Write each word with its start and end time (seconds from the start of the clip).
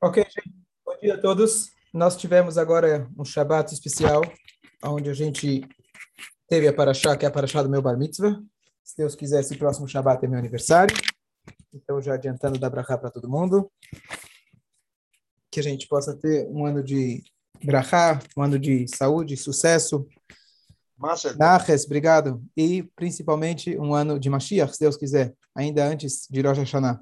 Ok, 0.00 0.22
gente. 0.22 0.56
Bom 0.86 0.96
dia 1.02 1.14
a 1.16 1.20
todos. 1.20 1.72
Nós 1.92 2.16
tivemos 2.16 2.56
agora 2.56 3.10
um 3.18 3.24
Shabbat 3.24 3.74
especial, 3.74 4.22
onde 4.84 5.10
a 5.10 5.12
gente 5.12 5.68
teve 6.46 6.68
a 6.68 6.72
Paraxá, 6.72 7.16
que 7.16 7.24
é 7.24 7.28
a 7.28 7.32
Paraxá 7.32 7.64
do 7.64 7.68
meu 7.68 7.82
Bar 7.82 7.98
Mitzvah. 7.98 8.40
Se 8.84 8.96
Deus 8.96 9.16
quiser, 9.16 9.40
esse 9.40 9.56
próximo 9.56 9.88
Shabbat 9.88 10.24
é 10.24 10.28
meu 10.28 10.38
aniversário. 10.38 10.96
Então, 11.74 12.00
já 12.00 12.14
adiantando 12.14 12.60
da 12.60 12.70
Brachá 12.70 12.96
para 12.96 13.10
todo 13.10 13.28
mundo. 13.28 13.68
Que 15.50 15.58
a 15.58 15.64
gente 15.64 15.88
possa 15.88 16.16
ter 16.16 16.46
um 16.46 16.64
ano 16.64 16.80
de 16.80 17.20
Brachá, 17.64 18.20
um 18.36 18.42
ano 18.42 18.56
de 18.56 18.86
saúde, 18.86 19.36
sucesso. 19.36 20.06
Naches, 21.36 21.84
obrigado. 21.86 22.40
E, 22.56 22.84
principalmente, 22.94 23.76
um 23.76 23.92
ano 23.92 24.16
de 24.16 24.30
Mashiach, 24.30 24.74
se 24.74 24.78
Deus 24.78 24.96
quiser, 24.96 25.34
ainda 25.56 25.84
antes 25.84 26.28
de 26.30 26.40
Rosh 26.40 26.58
Hashanah. 26.58 27.00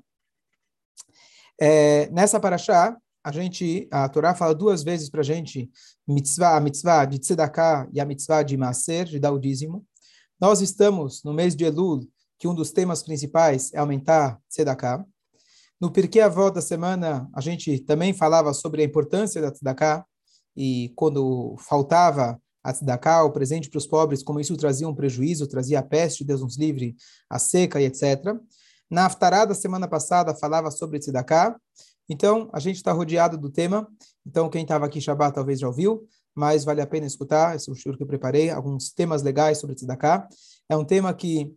É, 1.59 2.09
nessa 2.11 2.39
paraxá, 2.39 2.97
a 3.25 3.33
gente, 3.33 3.89
a 3.91 4.09
Torá 4.09 4.35
fala 4.35 4.55
duas 4.55 4.85
vezes 4.85 5.11
para 5.11 5.21
a 5.21 5.25
gente 5.25 5.71
mitzvah, 6.07 6.57
a 6.57 6.61
mitzvah 6.61 7.05
de 7.05 7.19
tzedakah 7.19 7.89
e 7.93 8.01
a 8.01 8.05
mitzvah 8.05 8.43
de 8.43 8.57
maser, 8.57 9.07
de 9.07 9.19
dar 9.19 9.33
o 9.33 9.39
dízimo. 9.39 9.85
Nós 10.41 10.61
estamos 10.61 11.25
no 11.25 11.33
mês 11.33 11.57
de 11.57 11.65
Elul, 11.65 12.07
que 12.39 12.47
um 12.47 12.55
dos 12.55 12.71
temas 12.71 13.03
principais 13.03 13.73
é 13.73 13.79
aumentar 13.79 14.39
tzedakah. 14.49 15.05
No 15.81 15.91
Pirkei 15.91 16.23
Avot 16.23 16.55
da 16.55 16.63
semana, 16.63 17.29
a 17.35 17.41
gente 17.41 17.81
também 17.81 18.13
falava 18.13 18.55
sobre 18.55 18.83
a 18.83 18.85
importância 18.85 19.41
da 19.41 19.51
tzedakah 19.51 20.05
e 20.57 20.93
quando 20.95 21.57
faltava 21.59 22.41
a 22.63 22.73
tzedakah, 22.73 23.25
o 23.25 23.33
presente 23.33 23.69
para 23.69 23.79
os 23.79 23.87
pobres, 23.87 24.23
como 24.23 24.41
isso 24.41 24.57
trazia 24.57 24.89
um 24.89 24.95
prejuízo, 24.95 25.47
trazia 25.47 25.79
a 25.79 25.83
peste, 25.83 26.25
Deus 26.25 26.41
nos 26.41 26.57
livre, 26.57 26.97
a 27.29 27.39
seca 27.39 27.81
e 27.81 27.85
etc. 27.85 28.37
Na 28.91 29.07
Aftará 29.07 29.45
da 29.45 29.55
semana 29.55 29.89
passada 29.89 30.35
falava 30.35 30.71
sobre 30.71 30.99
Tzedakah, 30.99 31.57
então 32.09 32.49
a 32.53 32.61
gente 32.61 32.77
está 32.77 32.93
rodeado 32.93 33.37
do 33.37 33.51
tema, 33.51 33.89
então 34.25 34.49
quem 34.49 34.63
estava 34.63 34.87
aqui 34.87 35.01
Shabbat 35.01 35.35
talvez 35.35 35.59
já 35.59 35.67
ouviu, 35.67 36.07
mas 36.35 36.65
vale 36.65 36.81
a 36.81 36.87
pena 36.87 37.07
escutar, 37.07 37.57
esse 37.57 37.69
é 37.69 37.73
um 37.73 37.97
que 37.97 38.03
eu 38.03 38.07
preparei, 38.07 38.51
alguns 38.51 38.91
temas 38.91 39.23
legais 39.23 39.59
sobre 39.59 39.75
Tzedakah. 39.75 40.29
É 40.69 40.77
um 40.77 40.85
tema 40.85 41.13
que 41.15 41.53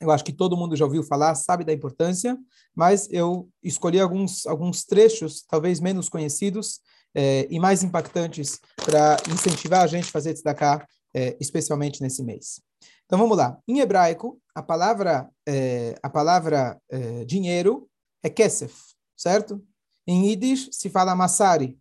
eu 0.00 0.10
acho 0.10 0.24
que 0.24 0.32
todo 0.32 0.56
mundo 0.56 0.76
já 0.76 0.84
ouviu 0.84 1.02
falar, 1.02 1.34
sabe 1.34 1.64
da 1.64 1.72
importância, 1.72 2.36
mas 2.74 3.08
eu 3.10 3.48
escolhi 3.62 4.00
alguns, 4.00 4.46
alguns 4.46 4.84
trechos, 4.84 5.44
talvez 5.48 5.80
menos 5.80 6.08
conhecidos 6.08 6.80
eh, 7.14 7.46
e 7.48 7.60
mais 7.60 7.82
impactantes, 7.84 8.60
para 8.84 9.16
incentivar 9.32 9.82
a 9.82 9.86
gente 9.86 10.08
a 10.08 10.12
fazer 10.12 10.34
tzedakah, 10.34 10.84
eh, 11.14 11.36
especialmente 11.40 12.02
nesse 12.02 12.22
mês. 12.22 12.60
Então 13.06 13.18
vamos 13.18 13.36
lá. 13.36 13.56
Em 13.68 13.78
hebraico, 13.78 14.40
a 14.54 14.62
palavra, 14.62 15.30
é, 15.46 15.98
a 16.02 16.08
palavra 16.08 16.80
é, 16.88 17.24
dinheiro 17.24 17.88
é 18.22 18.30
kesef, 18.30 18.94
certo? 19.16 19.60
Em 20.06 20.28
Yiddish 20.28 20.68
se 20.72 20.88
fala 20.88 21.14
masari. 21.14 21.78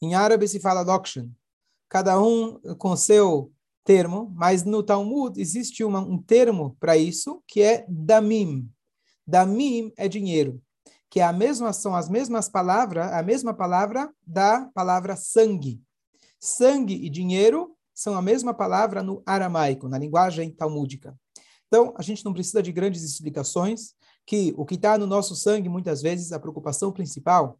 Em 0.00 0.14
árabe 0.14 0.46
se 0.46 0.60
fala 0.60 0.84
dokshan. 0.84 1.30
Cada 1.88 2.20
um 2.20 2.60
com 2.76 2.94
seu 2.94 3.52
termo, 3.82 4.30
mas 4.36 4.64
no 4.64 4.82
Talmud 4.82 5.40
existe 5.40 5.82
uma, 5.82 6.00
um 6.00 6.20
termo 6.20 6.76
para 6.78 6.96
isso 6.96 7.42
que 7.46 7.62
é 7.62 7.84
damim. 7.88 8.70
Damim 9.26 9.92
é 9.96 10.06
dinheiro, 10.06 10.62
que 11.10 11.20
é 11.20 11.24
a 11.24 11.32
mesma 11.32 11.72
são 11.72 11.96
as 11.96 12.08
mesmas 12.08 12.48
palavras, 12.48 13.10
a 13.12 13.22
mesma 13.22 13.54
palavra 13.54 14.12
da 14.26 14.70
palavra 14.74 15.16
sangue. 15.16 15.82
Sangue 16.38 16.94
e 16.94 17.10
dinheiro 17.10 17.74
são 17.94 18.14
a 18.14 18.22
mesma 18.22 18.54
palavra 18.54 19.02
no 19.02 19.22
aramaico, 19.26 19.88
na 19.88 19.98
linguagem 19.98 20.50
talmúdica. 20.50 21.18
Então, 21.68 21.94
a 21.96 22.02
gente 22.02 22.24
não 22.24 22.32
precisa 22.32 22.62
de 22.62 22.72
grandes 22.72 23.02
explicações, 23.02 23.94
que 24.26 24.52
o 24.56 24.64
que 24.64 24.74
está 24.74 24.98
no 24.98 25.06
nosso 25.06 25.36
sangue, 25.36 25.68
muitas 25.68 26.02
vezes, 26.02 26.32
a 26.32 26.40
preocupação 26.40 26.90
principal, 26.92 27.58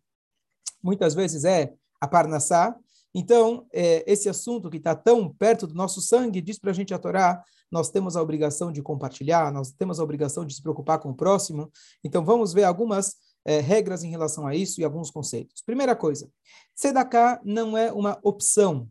muitas 0.82 1.14
vezes 1.14 1.44
é 1.44 1.72
a 2.00 2.08
parnassá. 2.08 2.76
Então, 3.14 3.66
é, 3.72 4.04
esse 4.10 4.28
assunto 4.28 4.68
que 4.68 4.76
está 4.76 4.94
tão 4.94 5.32
perto 5.32 5.66
do 5.66 5.74
nosso 5.74 6.00
sangue, 6.00 6.40
diz 6.40 6.58
para 6.58 6.70
a 6.70 6.74
gente 6.74 6.92
a 6.92 6.98
Torá, 6.98 7.42
nós 7.70 7.90
temos 7.90 8.16
a 8.16 8.22
obrigação 8.22 8.72
de 8.72 8.82
compartilhar, 8.82 9.52
nós 9.52 9.70
temos 9.72 10.00
a 10.00 10.04
obrigação 10.04 10.44
de 10.44 10.54
se 10.54 10.62
preocupar 10.62 10.98
com 10.98 11.10
o 11.10 11.14
próximo. 11.14 11.70
Então, 12.02 12.24
vamos 12.24 12.52
ver 12.52 12.64
algumas 12.64 13.16
é, 13.44 13.60
regras 13.60 14.02
em 14.02 14.10
relação 14.10 14.46
a 14.46 14.54
isso 14.54 14.80
e 14.80 14.84
alguns 14.84 15.10
conceitos. 15.10 15.62
Primeira 15.62 15.94
coisa, 15.94 16.30
Sedaká 16.74 17.40
não 17.44 17.76
é 17.76 17.92
uma 17.92 18.18
opção, 18.22 18.88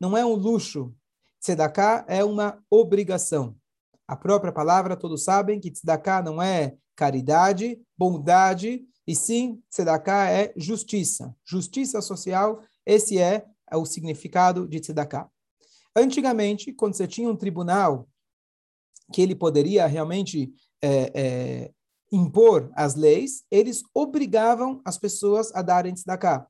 não 0.00 0.16
é 0.16 0.24
um 0.24 0.34
luxo. 0.34 0.94
Tzedakah 1.40 2.04
é 2.08 2.24
uma 2.24 2.58
obrigação. 2.70 3.56
A 4.08 4.16
própria 4.16 4.50
palavra, 4.50 4.96
todos 4.96 5.22
sabem 5.22 5.60
que 5.60 5.70
tzedakah 5.70 6.22
não 6.22 6.40
é 6.40 6.74
caridade, 6.96 7.78
bondade, 7.96 8.82
e 9.06 9.14
sim, 9.14 9.62
tzedakah 9.70 10.30
é 10.30 10.52
justiça. 10.56 11.34
Justiça 11.44 12.00
social, 12.00 12.62
esse 12.86 13.18
é 13.18 13.44
o 13.74 13.84
significado 13.84 14.66
de 14.66 14.80
tzedakah. 14.80 15.28
Antigamente, 15.94 16.72
quando 16.72 16.94
você 16.94 17.06
tinha 17.06 17.28
um 17.28 17.36
tribunal 17.36 18.08
que 19.12 19.20
ele 19.20 19.34
poderia 19.34 19.86
realmente 19.86 20.54
é, 20.82 21.12
é, 21.14 21.72
impor 22.10 22.70
as 22.74 22.94
leis, 22.94 23.44
eles 23.50 23.82
obrigavam 23.92 24.80
as 24.86 24.96
pessoas 24.96 25.54
a 25.54 25.60
darem 25.60 25.92
tzedakah. 25.92 26.46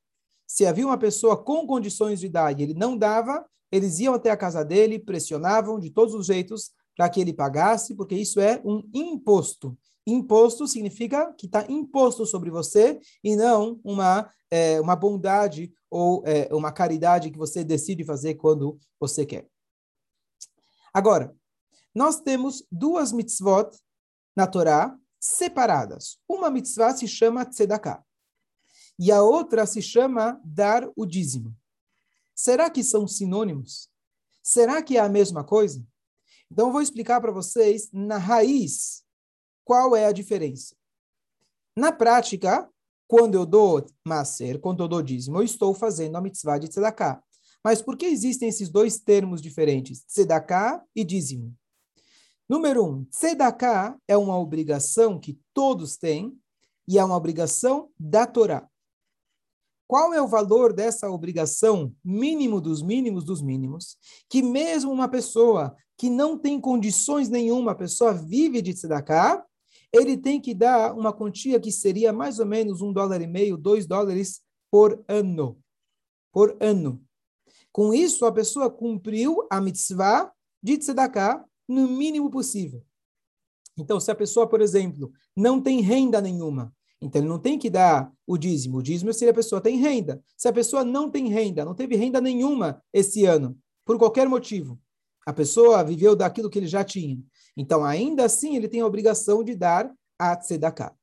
Se 0.46 0.64
havia 0.64 0.86
uma 0.86 0.98
pessoa 0.98 1.36
com 1.36 1.66
condições 1.66 2.20
de 2.20 2.28
dar 2.28 2.58
e 2.58 2.62
ele 2.62 2.74
não 2.74 2.96
dava, 2.96 3.44
eles 3.70 3.98
iam 3.98 4.14
até 4.14 4.30
a 4.30 4.36
casa 4.36 4.64
dele, 4.64 4.98
pressionavam 4.98 5.78
de 5.78 5.90
todos 5.90 6.14
os 6.14 6.26
jeitos 6.26 6.70
para 6.98 7.08
que 7.08 7.20
ele 7.20 7.32
pagasse, 7.32 7.94
porque 7.94 8.16
isso 8.16 8.40
é 8.40 8.60
um 8.64 8.82
imposto. 8.92 9.78
Imposto 10.04 10.66
significa 10.66 11.32
que 11.34 11.46
está 11.46 11.64
imposto 11.68 12.26
sobre 12.26 12.50
você 12.50 12.98
e 13.22 13.36
não 13.36 13.80
uma, 13.84 14.28
é, 14.50 14.80
uma 14.80 14.96
bondade 14.96 15.72
ou 15.88 16.24
é, 16.26 16.52
uma 16.52 16.72
caridade 16.72 17.30
que 17.30 17.38
você 17.38 17.62
decide 17.62 18.04
fazer 18.04 18.34
quando 18.34 18.80
você 18.98 19.24
quer. 19.24 19.48
Agora, 20.92 21.32
nós 21.94 22.20
temos 22.20 22.66
duas 22.68 23.12
mitzvot 23.12 23.70
na 24.34 24.48
Torá 24.48 24.98
separadas. 25.20 26.18
Uma 26.28 26.50
mitzvah 26.50 26.96
se 26.96 27.06
chama 27.06 27.44
tzedakah 27.44 28.02
e 28.98 29.12
a 29.12 29.22
outra 29.22 29.66
se 29.66 29.80
chama 29.80 30.40
dar 30.44 30.88
o 30.96 31.06
dízimo. 31.06 31.54
Será 32.34 32.68
que 32.68 32.82
são 32.82 33.06
sinônimos? 33.06 33.88
Será 34.42 34.82
que 34.82 34.96
é 34.96 35.00
a 35.00 35.08
mesma 35.08 35.44
coisa? 35.44 35.86
Então, 36.50 36.68
eu 36.68 36.72
vou 36.72 36.82
explicar 36.82 37.20
para 37.20 37.32
vocês, 37.32 37.90
na 37.92 38.18
raiz, 38.18 39.04
qual 39.64 39.94
é 39.94 40.06
a 40.06 40.12
diferença. 40.12 40.74
Na 41.76 41.92
prática, 41.92 42.68
quando 43.06 43.34
eu 43.34 43.46
dou 43.46 43.84
maser, 44.04 44.60
quando 44.60 44.82
eu 44.82 44.88
dou 44.88 45.02
dízimo, 45.02 45.38
eu 45.38 45.42
estou 45.42 45.72
fazendo 45.72 46.16
a 46.16 46.20
mitzvah 46.20 46.58
de 46.58 46.68
tzedakah. 46.68 47.22
Mas 47.62 47.82
por 47.82 47.96
que 47.96 48.06
existem 48.06 48.48
esses 48.48 48.68
dois 48.68 48.98
termos 48.98 49.42
diferentes, 49.42 50.04
tzedakah 50.04 50.82
e 50.94 51.04
dízimo? 51.04 51.54
Número 52.48 52.84
um, 52.84 53.04
tzedakah 53.04 53.98
é 54.08 54.16
uma 54.16 54.38
obrigação 54.38 55.18
que 55.18 55.38
todos 55.52 55.96
têm 55.96 56.38
e 56.86 56.98
é 56.98 57.04
uma 57.04 57.16
obrigação 57.16 57.90
da 57.98 58.26
Torá. 58.26 58.66
Qual 59.86 60.12
é 60.12 60.20
o 60.20 60.28
valor 60.28 60.72
dessa 60.72 61.10
obrigação 61.10 61.94
mínimo 62.04 62.60
dos 62.60 62.82
mínimos 62.82 63.24
dos 63.24 63.40
mínimos? 63.40 63.96
Que 64.28 64.42
mesmo 64.42 64.92
uma 64.92 65.08
pessoa 65.08 65.76
que 65.98 66.08
não 66.08 66.38
tem 66.38 66.60
condições 66.60 67.28
nenhuma, 67.28 67.72
a 67.72 67.74
pessoa 67.74 68.14
vive 68.14 68.62
de 68.62 68.72
tzedakah, 68.72 69.44
ele 69.92 70.16
tem 70.16 70.40
que 70.40 70.54
dar 70.54 70.94
uma 70.94 71.12
quantia 71.12 71.58
que 71.58 71.72
seria 71.72 72.12
mais 72.12 72.38
ou 72.38 72.46
menos 72.46 72.80
um 72.80 72.92
dólar 72.92 73.20
e 73.20 73.26
meio, 73.26 73.56
dois 73.56 73.84
dólares 73.84 74.40
por 74.70 75.04
ano. 75.08 75.58
Por 76.32 76.56
ano. 76.60 77.02
Com 77.72 77.92
isso, 77.92 78.24
a 78.24 78.32
pessoa 78.32 78.70
cumpriu 78.70 79.46
a 79.50 79.60
mitzvah 79.60 80.32
de 80.62 80.78
tzedakah 80.78 81.44
no 81.68 81.88
mínimo 81.88 82.30
possível. 82.30 82.82
Então, 83.76 83.98
se 83.98 84.10
a 84.10 84.14
pessoa, 84.14 84.48
por 84.48 84.60
exemplo, 84.60 85.12
não 85.36 85.60
tem 85.60 85.80
renda 85.80 86.20
nenhuma, 86.20 86.72
então, 87.00 87.20
ele 87.20 87.28
não 87.28 87.38
tem 87.38 87.58
que 87.58 87.70
dar 87.70 88.12
o 88.26 88.36
dízimo. 88.36 88.78
O 88.78 88.82
dízimo 88.82 89.10
é 89.10 89.12
se 89.12 89.28
a 89.28 89.32
pessoa 89.32 89.60
tem 89.60 89.76
renda. 89.76 90.20
Se 90.36 90.48
a 90.48 90.52
pessoa 90.52 90.84
não 90.84 91.08
tem 91.08 91.28
renda, 91.28 91.64
não 91.64 91.74
teve 91.74 91.94
renda 91.94 92.20
nenhuma 92.20 92.82
esse 92.92 93.24
ano, 93.24 93.56
por 93.84 93.96
qualquer 93.96 94.28
motivo, 94.28 94.80
a 95.28 95.32
pessoa 95.34 95.84
viveu 95.84 96.16
daquilo 96.16 96.48
que 96.48 96.58
ele 96.58 96.66
já 96.66 96.82
tinha. 96.82 97.18
Então, 97.54 97.84
ainda 97.84 98.24
assim, 98.24 98.56
ele 98.56 98.66
tem 98.66 98.80
a 98.80 98.86
obrigação 98.86 99.44
de 99.44 99.54
dar 99.54 99.92
a 100.18 100.34
tzedakah. 100.34 100.94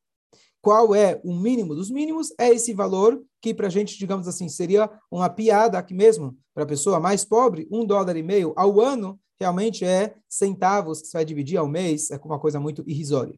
Qual 0.60 0.96
é 0.96 1.22
o 1.24 1.32
mínimo 1.32 1.76
dos 1.76 1.92
mínimos? 1.92 2.34
É 2.40 2.50
esse 2.50 2.74
valor 2.74 3.24
que, 3.40 3.54
para 3.54 3.68
a 3.68 3.70
gente, 3.70 4.00
digamos 4.00 4.28
assim, 4.28 4.50
seria 4.50 4.90
uma 5.12 5.30
piada 5.30 5.78
aqui 5.78 5.94
mesmo, 5.94 6.36
para 6.56 6.64
a 6.64 6.66
pessoa 6.66 7.00
mais 7.00 7.24
pobre, 7.24 7.68
um 7.72 7.86
dólar 7.86 8.18
e 8.18 8.24
meio 8.24 8.52
ao 8.56 8.82
ano, 8.82 9.20
realmente 9.40 9.86
é 9.86 10.16
centavos 10.28 11.02
que 11.04 11.08
você 11.10 11.18
vai 11.18 11.26
dividir 11.26 11.58
ao 11.58 11.68
mês, 11.68 12.10
é 12.10 12.18
uma 12.26 12.40
coisa 12.40 12.60
muito 12.60 12.84
irrisória. 12.88 13.36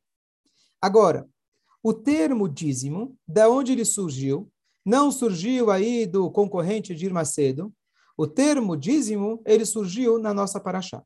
Agora, 0.81 1.27
o 1.83 1.93
termo 1.93 2.47
dízimo, 2.47 3.13
da 3.27 3.49
onde 3.49 3.73
ele 3.73 3.83
surgiu, 3.83 4.49
não 4.85 5.11
surgiu 5.11 5.69
aí 5.69 6.05
do 6.05 6.31
concorrente 6.31 6.95
Dir 6.95 7.11
Macedo. 7.11 7.73
O 8.17 8.25
termo 8.25 8.75
dízimo, 8.75 9.41
ele 9.45 9.63
surgiu 9.63 10.17
na 10.17 10.33
nossa 10.33 10.59
paraxá. 10.59 11.03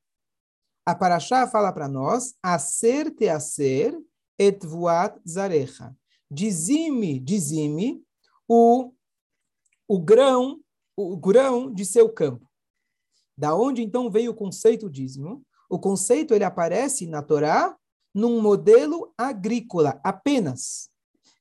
A 0.85 0.95
paraxá 0.95 1.45
fala 1.45 1.71
para 1.73 1.89
nós, 1.89 2.33
acer 2.41 3.11
te 3.11 3.27
acer 3.27 3.93
et 4.39 4.65
vuat 4.65 5.19
zarecha. 5.27 5.93
Dizime, 6.29 7.19
dizime 7.19 8.01
o, 8.47 8.93
o 9.87 9.99
grão, 9.99 10.61
o 10.95 11.17
grão 11.17 11.71
de 11.71 11.85
seu 11.85 12.09
campo. 12.09 12.49
Da 13.37 13.53
onde 13.53 13.81
então 13.81 14.09
veio 14.09 14.31
o 14.31 14.35
conceito 14.35 14.89
dízimo? 14.89 15.45
O 15.69 15.77
conceito 15.77 16.33
ele 16.33 16.45
aparece 16.45 17.05
na 17.07 17.21
Torá 17.21 17.77
num 18.13 18.41
modelo 18.41 19.13
agrícola 19.17 19.99
apenas. 20.03 20.89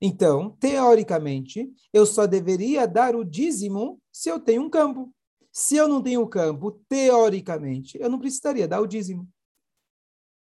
Então, 0.00 0.50
teoricamente, 0.58 1.70
eu 1.93 2.06
só 2.06 2.26
deveria 2.26 2.88
dar 2.88 3.14
o 3.14 3.25
dízimo 3.25 4.00
se 4.12 4.28
eu 4.28 4.40
tenho 4.40 4.62
um 4.62 4.70
campo. 4.70 5.12
Se 5.52 5.76
eu 5.76 5.88
não 5.88 6.02
tenho 6.02 6.23
um 6.23 6.29
campo, 6.29 6.73
teoricamente, 6.88 7.99
eu 8.00 8.08
não 8.08 8.19
precisaria 8.19 8.69
dar 8.69 8.81
o 8.81 8.87
dízimo. 8.87 9.29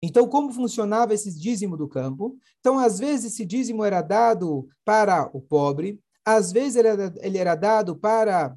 Então, 0.01 0.27
como 0.27 0.53
funcionava 0.53 1.13
esse 1.13 1.33
dízimo 1.37 1.75
do 1.75 1.87
campo? 1.87 2.37
Então, 2.59 2.77
às 2.77 2.99
vezes, 2.99 3.33
esse 3.33 3.45
dízimo 3.45 3.83
era 3.83 4.01
dado 4.01 4.67
para 4.83 5.29
o 5.33 5.41
pobre, 5.41 5.99
às 6.23 6.51
vezes 6.51 6.75
ele 6.75 6.87
era, 6.87 7.13
ele 7.21 7.37
era 7.37 7.55
dado 7.55 7.95
para 7.95 8.55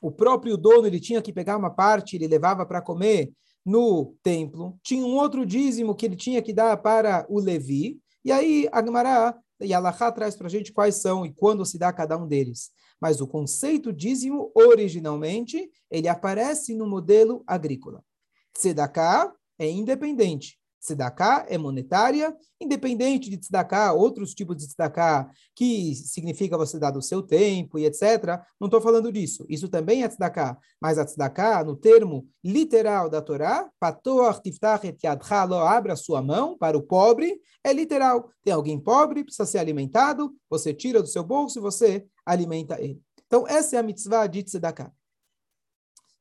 o 0.00 0.10
próprio 0.12 0.56
dono, 0.56 0.86
ele 0.86 1.00
tinha 1.00 1.20
que 1.20 1.32
pegar 1.32 1.56
uma 1.56 1.70
parte, 1.70 2.16
ele 2.16 2.28
levava 2.28 2.64
para 2.64 2.82
comer 2.82 3.32
no 3.64 4.14
templo. 4.22 4.78
Tinha 4.82 5.04
um 5.04 5.16
outro 5.16 5.44
dízimo 5.44 5.94
que 5.94 6.06
ele 6.06 6.16
tinha 6.16 6.40
que 6.40 6.52
dar 6.52 6.76
para 6.76 7.26
o 7.28 7.40
Levi. 7.40 8.00
E 8.24 8.32
aí, 8.32 8.68
Agmará 8.72 9.36
e 9.60 9.74
Alahá 9.74 10.12
traz 10.12 10.36
para 10.36 10.46
a 10.46 10.50
gente 10.50 10.72
quais 10.72 10.96
são 10.96 11.26
e 11.26 11.32
quando 11.32 11.66
se 11.66 11.78
dá 11.78 11.92
cada 11.92 12.16
um 12.16 12.26
deles. 12.26 12.70
Mas 13.00 13.20
o 13.20 13.26
conceito 13.26 13.92
dízimo, 13.92 14.50
originalmente, 14.54 15.70
ele 15.90 16.08
aparece 16.08 16.74
no 16.74 16.86
modelo 16.86 17.44
agrícola. 17.46 18.04
Tzedakah 18.52 19.32
é 19.58 19.70
independente. 19.70 20.57
Tzedakah 20.80 21.46
é 21.48 21.58
monetária, 21.58 22.36
independente 22.60 23.28
de 23.28 23.36
tzedakah, 23.36 23.92
outros 23.92 24.32
tipos 24.34 24.56
de 24.56 24.66
tzedakah, 24.66 25.30
que 25.54 25.94
significa 25.94 26.56
você 26.56 26.78
dar 26.78 26.90
do 26.90 27.02
seu 27.02 27.22
tempo 27.22 27.78
e 27.78 27.84
etc. 27.84 28.40
Não 28.60 28.66
estou 28.66 28.80
falando 28.80 29.12
disso. 29.12 29.44
Isso 29.48 29.68
também 29.68 30.04
é 30.04 30.08
tzedakah. 30.08 30.56
Mas 30.80 30.98
a 30.98 31.04
tzedakah, 31.04 31.64
no 31.64 31.76
termo 31.76 32.28
literal 32.44 33.10
da 33.10 33.20
Torá, 33.20 33.68
patoach 33.80 34.40
tiftach 34.40 34.86
et 34.86 34.98
yadcha 35.02 35.44
lo 35.44 35.56
abra 35.56 35.96
sua 35.96 36.22
mão 36.22 36.56
para 36.56 36.78
o 36.78 36.82
pobre, 36.82 37.40
é 37.64 37.72
literal. 37.72 38.30
Tem 38.44 38.52
alguém 38.52 38.78
pobre, 38.78 39.24
precisa 39.24 39.46
ser 39.46 39.58
alimentado, 39.58 40.32
você 40.48 40.72
tira 40.72 41.02
do 41.02 41.08
seu 41.08 41.24
bolso 41.24 41.58
e 41.58 41.62
você 41.62 42.06
alimenta 42.24 42.80
ele. 42.80 43.02
Então, 43.26 43.46
essa 43.46 43.76
é 43.76 43.78
a 43.78 43.82
mitzvah 43.82 44.26
de 44.26 44.42
tzedakah. 44.42 44.92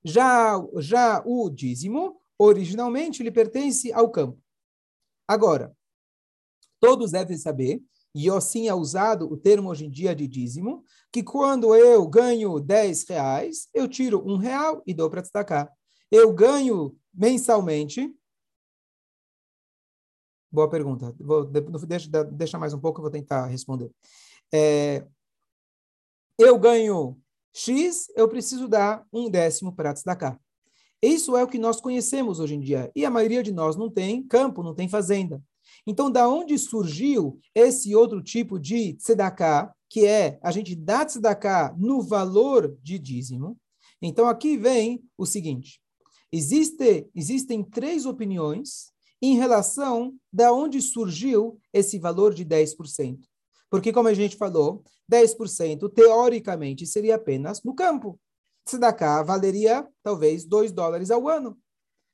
Já, 0.04 0.62
já 0.78 1.22
o 1.26 1.50
dízimo, 1.50 2.18
originalmente, 2.38 3.22
ele 3.22 3.32
pertence 3.32 3.92
ao 3.94 4.10
campo. 4.10 4.42
Agora, 5.28 5.76
todos 6.80 7.12
devem 7.12 7.38
saber, 7.38 7.82
e 8.16 8.30
assim 8.30 8.68
é 8.68 8.74
usado 8.74 9.32
o 9.32 9.38
termo 9.38 9.70
hoje 9.70 9.86
em 9.86 9.90
dia 9.90 10.16
de 10.16 10.28
dízimo, 10.28 10.84
que 11.12 11.22
quando 11.22 11.76
eu 11.76 12.08
ganho 12.08 12.60
10 12.60 13.08
reais, 13.10 13.68
eu 13.74 13.88
tiro 13.88 14.24
um 14.28 14.38
real 14.38 14.82
e 14.88 14.94
dou 14.94 15.10
para 15.10 15.22
destacar. 15.22 15.72
Eu 16.10 16.34
ganho 16.34 16.96
mensalmente. 17.14 18.12
Boa 20.52 20.70
pergunta. 20.70 21.14
Vou, 21.20 21.46
deixa, 21.46 22.10
deixa 22.24 22.58
mais 22.58 22.74
um 22.74 22.80
pouco, 22.80 23.00
eu 23.00 23.04
vou 23.04 23.12
tentar 23.12 23.46
responder. 23.48 23.92
É, 24.52 25.06
eu 26.40 26.58
ganho 26.58 27.20
X, 27.54 28.08
eu 28.16 28.30
preciso 28.30 28.68
dar 28.68 29.06
um 29.12 29.30
décimo 29.30 29.76
para 29.76 29.92
destacar. 29.92 30.40
Isso 31.02 31.38
é 31.38 31.44
o 31.44 31.48
que 31.48 31.60
nós 31.60 31.80
conhecemos 31.80 32.40
hoje 32.40 32.56
em 32.56 32.60
dia. 32.60 32.92
E 32.96 33.06
a 33.06 33.10
maioria 33.10 33.44
de 33.44 33.52
nós 33.52 33.76
não 33.76 33.90
tem 33.90 34.24
campo, 34.24 34.64
não 34.64 34.74
tem 34.74 34.90
fazenda. 34.90 35.42
Então, 35.86 36.12
da 36.12 36.28
onde 36.28 36.58
surgiu 36.58 37.40
esse 37.54 37.96
outro 37.96 38.22
tipo 38.22 38.60
de 38.60 38.94
tzedakah, 38.96 39.74
que 39.90 40.06
é 40.06 40.40
a 40.42 40.52
gente 40.52 40.76
dá 40.76 41.06
tzedakah 41.06 41.76
no 41.78 42.02
valor 42.02 42.78
de 42.82 42.98
dízimo? 42.98 43.58
Então, 44.02 44.28
aqui 44.28 44.58
vem 44.58 45.04
o 45.18 45.26
seguinte. 45.26 45.80
Existe, 46.32 47.08
existem 47.16 47.64
três 47.64 48.06
opiniões 48.06 48.92
em 49.22 49.36
relação 49.36 50.16
da 50.32 50.52
onde 50.52 50.82
surgiu 50.82 51.60
esse 51.74 51.98
valor 51.98 52.34
de 52.34 52.46
10%. 52.46 53.20
Porque, 53.70 53.92
como 53.94 54.08
a 54.08 54.14
gente 54.14 54.36
falou, 54.36 54.84
10% 55.12 55.92
teoricamente 55.94 56.86
seria 56.86 57.16
apenas 57.16 57.64
no 57.64 57.74
campo. 57.74 58.20
Tzedakah 58.68 59.24
valeria 59.24 59.88
talvez 60.04 60.44
2 60.44 60.74
dólares 60.74 61.10
ao 61.10 61.28
ano. 61.30 61.58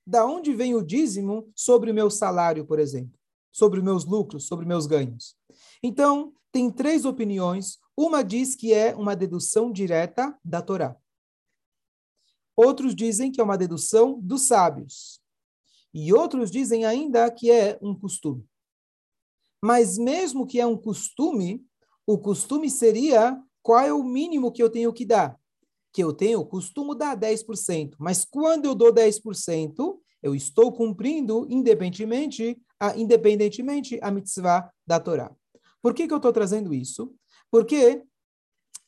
Da 0.05 0.25
onde 0.25 0.53
vem 0.53 0.75
o 0.75 0.83
dízimo 0.83 1.51
sobre 1.55 1.89
o 1.89 1.93
meu 1.93 2.11
salário, 2.11 2.65
por 2.65 2.77
exemplo? 2.77 3.17
Sobre 3.51 3.79
os 3.79 3.85
meus 3.85 4.05
lucros, 4.05 4.45
sobre 4.45 4.65
meus 4.65 4.85
ganhos? 4.85 5.35
Então, 5.81 6.33
tem 6.51 6.69
três 6.69 7.05
opiniões. 7.05 7.79
Uma 7.97 8.23
diz 8.23 8.55
que 8.55 8.73
é 8.73 8.95
uma 8.95 9.15
dedução 9.15 9.71
direta 9.71 10.37
da 10.43 10.61
Torá. 10.61 10.95
Outros 12.55 12.95
dizem 12.95 13.31
que 13.31 13.41
é 13.41 13.43
uma 13.43 13.57
dedução 13.57 14.19
dos 14.21 14.43
sábios. 14.43 15.19
E 15.91 16.13
outros 16.13 16.51
dizem 16.51 16.85
ainda 16.85 17.29
que 17.31 17.49
é 17.49 17.79
um 17.81 17.97
costume. 17.97 18.47
Mas 19.63 19.97
mesmo 19.97 20.45
que 20.45 20.59
é 20.59 20.65
um 20.65 20.77
costume, 20.77 21.65
o 22.05 22.17
costume 22.17 22.69
seria 22.69 23.41
qual 23.63 23.79
é 23.79 23.93
o 23.93 24.03
mínimo 24.03 24.51
que 24.51 24.61
eu 24.61 24.69
tenho 24.69 24.91
que 24.93 25.05
dar 25.05 25.39
que 25.93 26.03
eu 26.03 26.11
tenho, 26.11 26.43
costumo 26.43 26.95
dar 26.95 27.15
10%, 27.15 27.93
mas 27.99 28.25
quando 28.25 28.65
eu 28.65 28.73
dou 28.73 28.91
10%, 28.91 29.97
eu 30.23 30.33
estou 30.33 30.71
cumprindo 30.71 31.45
independentemente 31.49 32.57
a, 32.79 32.97
independentemente 32.97 33.99
a 34.01 34.09
mitzvah 34.09 34.71
da 34.87 34.99
Torá. 34.99 35.31
Por 35.81 35.93
que, 35.93 36.07
que 36.07 36.13
eu 36.13 36.17
estou 36.17 36.33
trazendo 36.33 36.73
isso? 36.73 37.13
Porque 37.51 38.01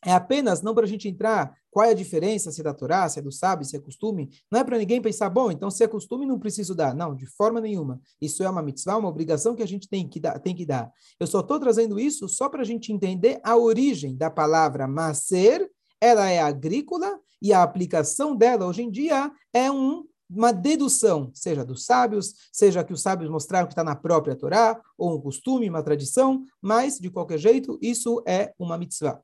é 0.04 0.14
apenas 0.14 0.62
não 0.62 0.74
para 0.74 0.86
a 0.86 0.88
gente 0.88 1.08
entrar 1.08 1.56
qual 1.72 1.86
é 1.86 1.90
a 1.90 1.96
diferença, 1.96 2.52
se 2.52 2.62
é 2.62 2.64
da 2.64 2.74
Torá, 2.74 3.10
se 3.10 3.20
é 3.20 3.22
do 3.22 3.32
sábio, 3.32 3.66
se 3.66 3.76
é 3.76 3.80
costume. 3.80 4.30
Não 4.52 4.60
é 4.60 4.64
para 4.64 4.78
ninguém 4.78 5.02
pensar, 5.02 5.30
bom, 5.30 5.52
então 5.52 5.70
se 5.70 5.84
é 5.84 5.88
costume, 5.88 6.26
não 6.26 6.40
preciso 6.40 6.74
dar. 6.74 6.96
Não, 6.96 7.14
de 7.14 7.26
forma 7.26 7.60
nenhuma. 7.60 8.00
Isso 8.22 8.44
é 8.44 8.50
uma 8.50 8.62
mitzvah, 8.62 8.98
uma 8.98 9.10
obrigação 9.10 9.56
que 9.56 9.64
a 9.64 9.68
gente 9.68 9.90
tem 9.90 10.08
que 10.08 10.20
dar. 10.20 10.40
Tem 10.40 10.56
que 10.56 10.66
dar. 10.66 10.92
Eu 11.20 11.28
só 11.28 11.42
estou 11.42 11.60
trazendo 11.60 12.00
isso 12.00 12.30
só 12.30 12.48
para 12.48 12.62
a 12.62 12.66
gente 12.66 12.94
entender 12.94 13.40
a 13.44 13.58
origem 13.58 14.16
da 14.16 14.30
palavra 14.30 14.88
maser 14.88 15.70
ela 16.02 16.30
é 16.30 16.40
agrícola 16.40 17.20
e 17.42 17.54
a 17.54 17.64
aplicação 17.64 18.36
dela 18.36 18.66
hoje 18.66 18.84
em 18.84 18.92
dia 18.92 19.32
é 19.54 19.72
um, 19.72 20.08
uma 20.30 20.52
dedução, 20.52 21.32
seja 21.34 21.64
dos 21.64 21.86
sábios, 21.86 22.34
seja 22.52 22.84
que 22.84 22.94
os 22.94 23.02
sábios 23.02 23.30
mostraram 23.30 23.68
que 23.68 23.74
está 23.74 23.84
na 23.84 23.96
própria 23.96 24.36
Torá, 24.36 24.82
ou 24.98 25.16
um 25.16 25.22
costume, 25.22 25.70
uma 25.70 25.84
tradição, 25.84 26.44
mas, 26.62 27.00
de 27.00 27.10
qualquer 27.10 27.38
jeito, 27.38 27.78
isso 27.82 28.24
é 28.28 28.54
uma 28.58 28.78
mitzvah. 28.78 29.22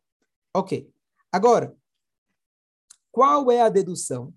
Ok. 0.53 0.89
Agora, 1.31 1.75
qual 3.11 3.51
é 3.51 3.61
a 3.61 3.69
dedução? 3.69 4.33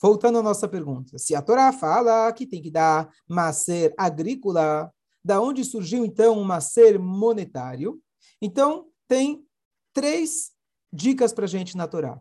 Voltando 0.00 0.38
à 0.38 0.42
nossa 0.42 0.68
pergunta, 0.68 1.18
se 1.18 1.34
a 1.34 1.40
Torá 1.40 1.72
fala 1.72 2.30
que 2.32 2.46
tem 2.46 2.62
que 2.62 2.70
dar 2.70 3.10
macer 3.26 3.94
agrícola, 3.96 4.92
da 5.24 5.40
onde 5.40 5.64
surgiu 5.64 6.04
então 6.04 6.38
um 6.38 6.44
macer 6.44 6.98
monetário? 6.98 8.00
Então, 8.40 8.86
tem 9.08 9.44
três 9.92 10.52
dicas 10.96 11.32
para 11.32 11.44
a 11.44 11.48
gente 11.48 11.76
na 11.76 11.86
Torá. 11.86 12.20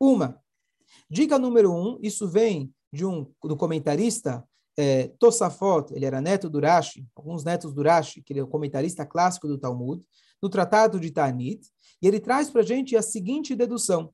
Uma, 0.00 0.40
dica 1.10 1.38
número 1.38 1.72
um, 1.72 1.98
isso 2.00 2.28
vem 2.28 2.72
de 2.92 3.04
um 3.04 3.26
do 3.42 3.56
comentarista 3.56 4.46
é, 4.76 5.08
Tosafot, 5.18 5.92
ele 5.92 6.06
era 6.06 6.20
neto 6.20 6.48
do 6.48 6.60
Rashi, 6.60 7.06
alguns 7.14 7.44
netos 7.44 7.74
do 7.74 7.82
Rashi, 7.82 8.22
que 8.22 8.32
ele 8.32 8.40
é 8.40 8.42
o 8.42 8.48
comentarista 8.48 9.04
clássico 9.04 9.46
do 9.46 9.58
Talmud, 9.58 10.02
no 10.40 10.48
Tratado 10.48 10.98
de 10.98 11.10
Tanit, 11.10 11.68
e 12.00 12.06
ele 12.06 12.20
traz 12.20 12.50
para 12.50 12.62
a 12.62 12.64
gente 12.64 12.96
a 12.96 13.02
seguinte 13.02 13.54
dedução. 13.54 14.12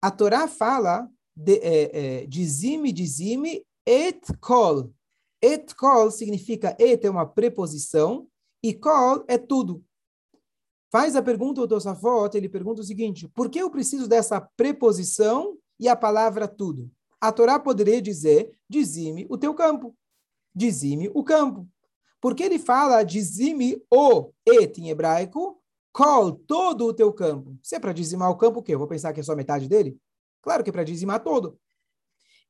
A 0.00 0.10
Torá 0.10 0.46
fala 0.46 1.08
de, 1.36 1.56
é, 1.58 2.20
é, 2.22 2.26
dizime, 2.26 2.92
dizime, 2.92 3.64
et 3.84 4.20
kol. 4.40 4.92
Et 5.42 5.74
kol 5.74 6.10
significa 6.10 6.76
et 6.78 7.04
é 7.04 7.10
uma 7.10 7.26
preposição 7.26 8.26
e 8.62 8.74
kol 8.74 9.24
é 9.28 9.38
tudo. 9.38 9.84
Faz 10.90 11.14
a 11.14 11.22
pergunta 11.22 11.60
ao 11.60 11.68
Tosafot, 11.68 12.34
ele 12.36 12.48
pergunta 12.48 12.80
o 12.80 12.84
seguinte: 12.84 13.28
por 13.28 13.50
que 13.50 13.58
eu 13.58 13.70
preciso 13.70 14.08
dessa 14.08 14.40
preposição 14.40 15.56
e 15.78 15.88
a 15.88 15.94
palavra 15.94 16.48
tudo? 16.48 16.90
A 17.20 17.30
Torá 17.30 17.58
poderia 17.58 18.00
dizer: 18.00 18.52
dizime 18.68 19.26
o 19.28 19.36
teu 19.36 19.54
campo, 19.54 19.94
dizime 20.54 21.10
o 21.14 21.22
campo. 21.22 21.68
Porque 22.20 22.42
ele 22.42 22.58
fala 22.58 23.02
dizime 23.04 23.80
o 23.90 24.32
et 24.44 24.78
em 24.78 24.88
hebraico, 24.90 25.62
col 25.92 26.32
todo 26.32 26.86
o 26.86 26.94
teu 26.94 27.12
campo. 27.12 27.56
Se 27.62 27.76
é 27.76 27.80
para 27.80 27.92
dizimar 27.92 28.30
o 28.30 28.36
campo, 28.36 28.60
o 28.60 28.62
quê? 28.62 28.74
Eu 28.74 28.78
vou 28.78 28.88
pensar 28.88 29.12
que 29.12 29.20
é 29.20 29.22
só 29.22 29.36
metade 29.36 29.68
dele? 29.68 29.96
Claro 30.42 30.64
que 30.64 30.70
é 30.70 30.72
para 30.72 30.84
dizimar 30.84 31.22
todo. 31.22 31.58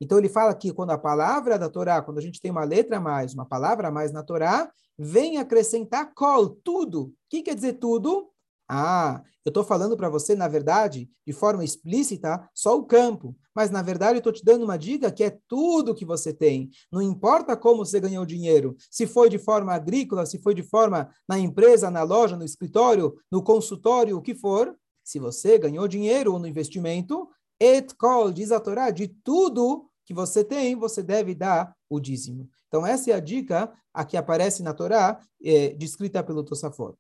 Então 0.01 0.19
ele 0.19 0.29
fala 0.29 0.55
que 0.55 0.73
quando 0.73 0.91
a 0.91 0.99
palavra 0.99 1.59
da 1.59 1.69
Torá, 1.69 2.01
quando 2.03 2.19
a 2.19 2.23
gente 2.23 2.41
tem 2.41 2.51
uma 2.51 2.65
letra 2.65 2.99
a 2.99 3.01
mais, 3.01 3.35
uma 3.35 3.47
palavra 3.47 3.89
a 3.89 3.91
mais 3.91 4.13
na 4.13 4.23
Torá, 4.23 4.71
vem 4.99 5.39
acrescentar 5.39 6.13
kol, 6.15 6.49
tudo. 6.49 7.03
O 7.03 7.13
que 7.29 7.43
quer 7.43 7.55
dizer 7.55 7.75
tudo? 7.75 8.31
Ah, 8.69 9.23
eu 9.47 9.51
estou 9.51 9.65
falando 9.65 9.97
para 9.97 10.11
você, 10.11 10.35
na 10.35 10.47
verdade, 10.47 11.09
de 11.27 11.33
forma 11.33 11.65
explícita, 11.65 12.47
só 12.55 12.77
o 12.77 12.85
campo. 12.85 13.35
Mas, 13.55 13.71
na 13.71 13.81
verdade, 13.81 14.17
eu 14.17 14.19
estou 14.19 14.33
te 14.33 14.45
dando 14.45 14.63
uma 14.63 14.77
dica 14.77 15.11
que 15.11 15.25
é 15.25 15.39
tudo 15.49 15.95
que 15.95 16.05
você 16.05 16.35
tem. 16.35 16.69
Não 16.93 17.01
importa 17.01 17.57
como 17.57 17.85
você 17.85 17.99
ganhou 17.99 18.27
dinheiro. 18.27 18.77
Se 18.91 19.07
foi 19.07 19.31
de 19.31 19.39
forma 19.39 19.73
agrícola, 19.73 20.27
se 20.27 20.39
foi 20.39 20.55
de 20.55 20.63
forma 20.63 21.09
na 21.27 21.39
empresa, 21.39 21.91
na 21.91 22.03
loja, 22.03 22.37
no 22.37 22.45
escritório, 22.45 23.17
no 23.33 23.43
consultório, 23.43 24.19
o 24.19 24.23
que 24.23 24.35
for. 24.35 24.77
Se 25.03 25.19
você 25.19 25.59
ganhou 25.59 25.89
dinheiro 25.89 26.39
no 26.39 26.47
investimento, 26.47 27.27
et 27.61 27.95
kol, 27.97 28.31
diz 28.33 28.53
a 28.53 28.61
Torá, 28.61 28.91
de 28.91 29.09
tudo 29.09 29.89
que 30.05 30.15
você 30.15 30.43
tem, 30.43 30.75
você 30.75 31.03
deve 31.03 31.35
dar 31.35 31.77
o 31.89 32.01
dízimo. 32.01 32.49
Então, 32.69 32.87
essa 32.87 33.11
é 33.11 33.15
a 33.15 33.21
dica 33.21 33.73
a 33.93 34.05
que 34.05 34.17
aparece 34.17 34.63
na 34.63 34.73
Torá, 34.73 35.21
é, 35.43 35.71
descrita 35.71 36.23
pelo 36.23 36.45
Tosafot. 36.45 36.97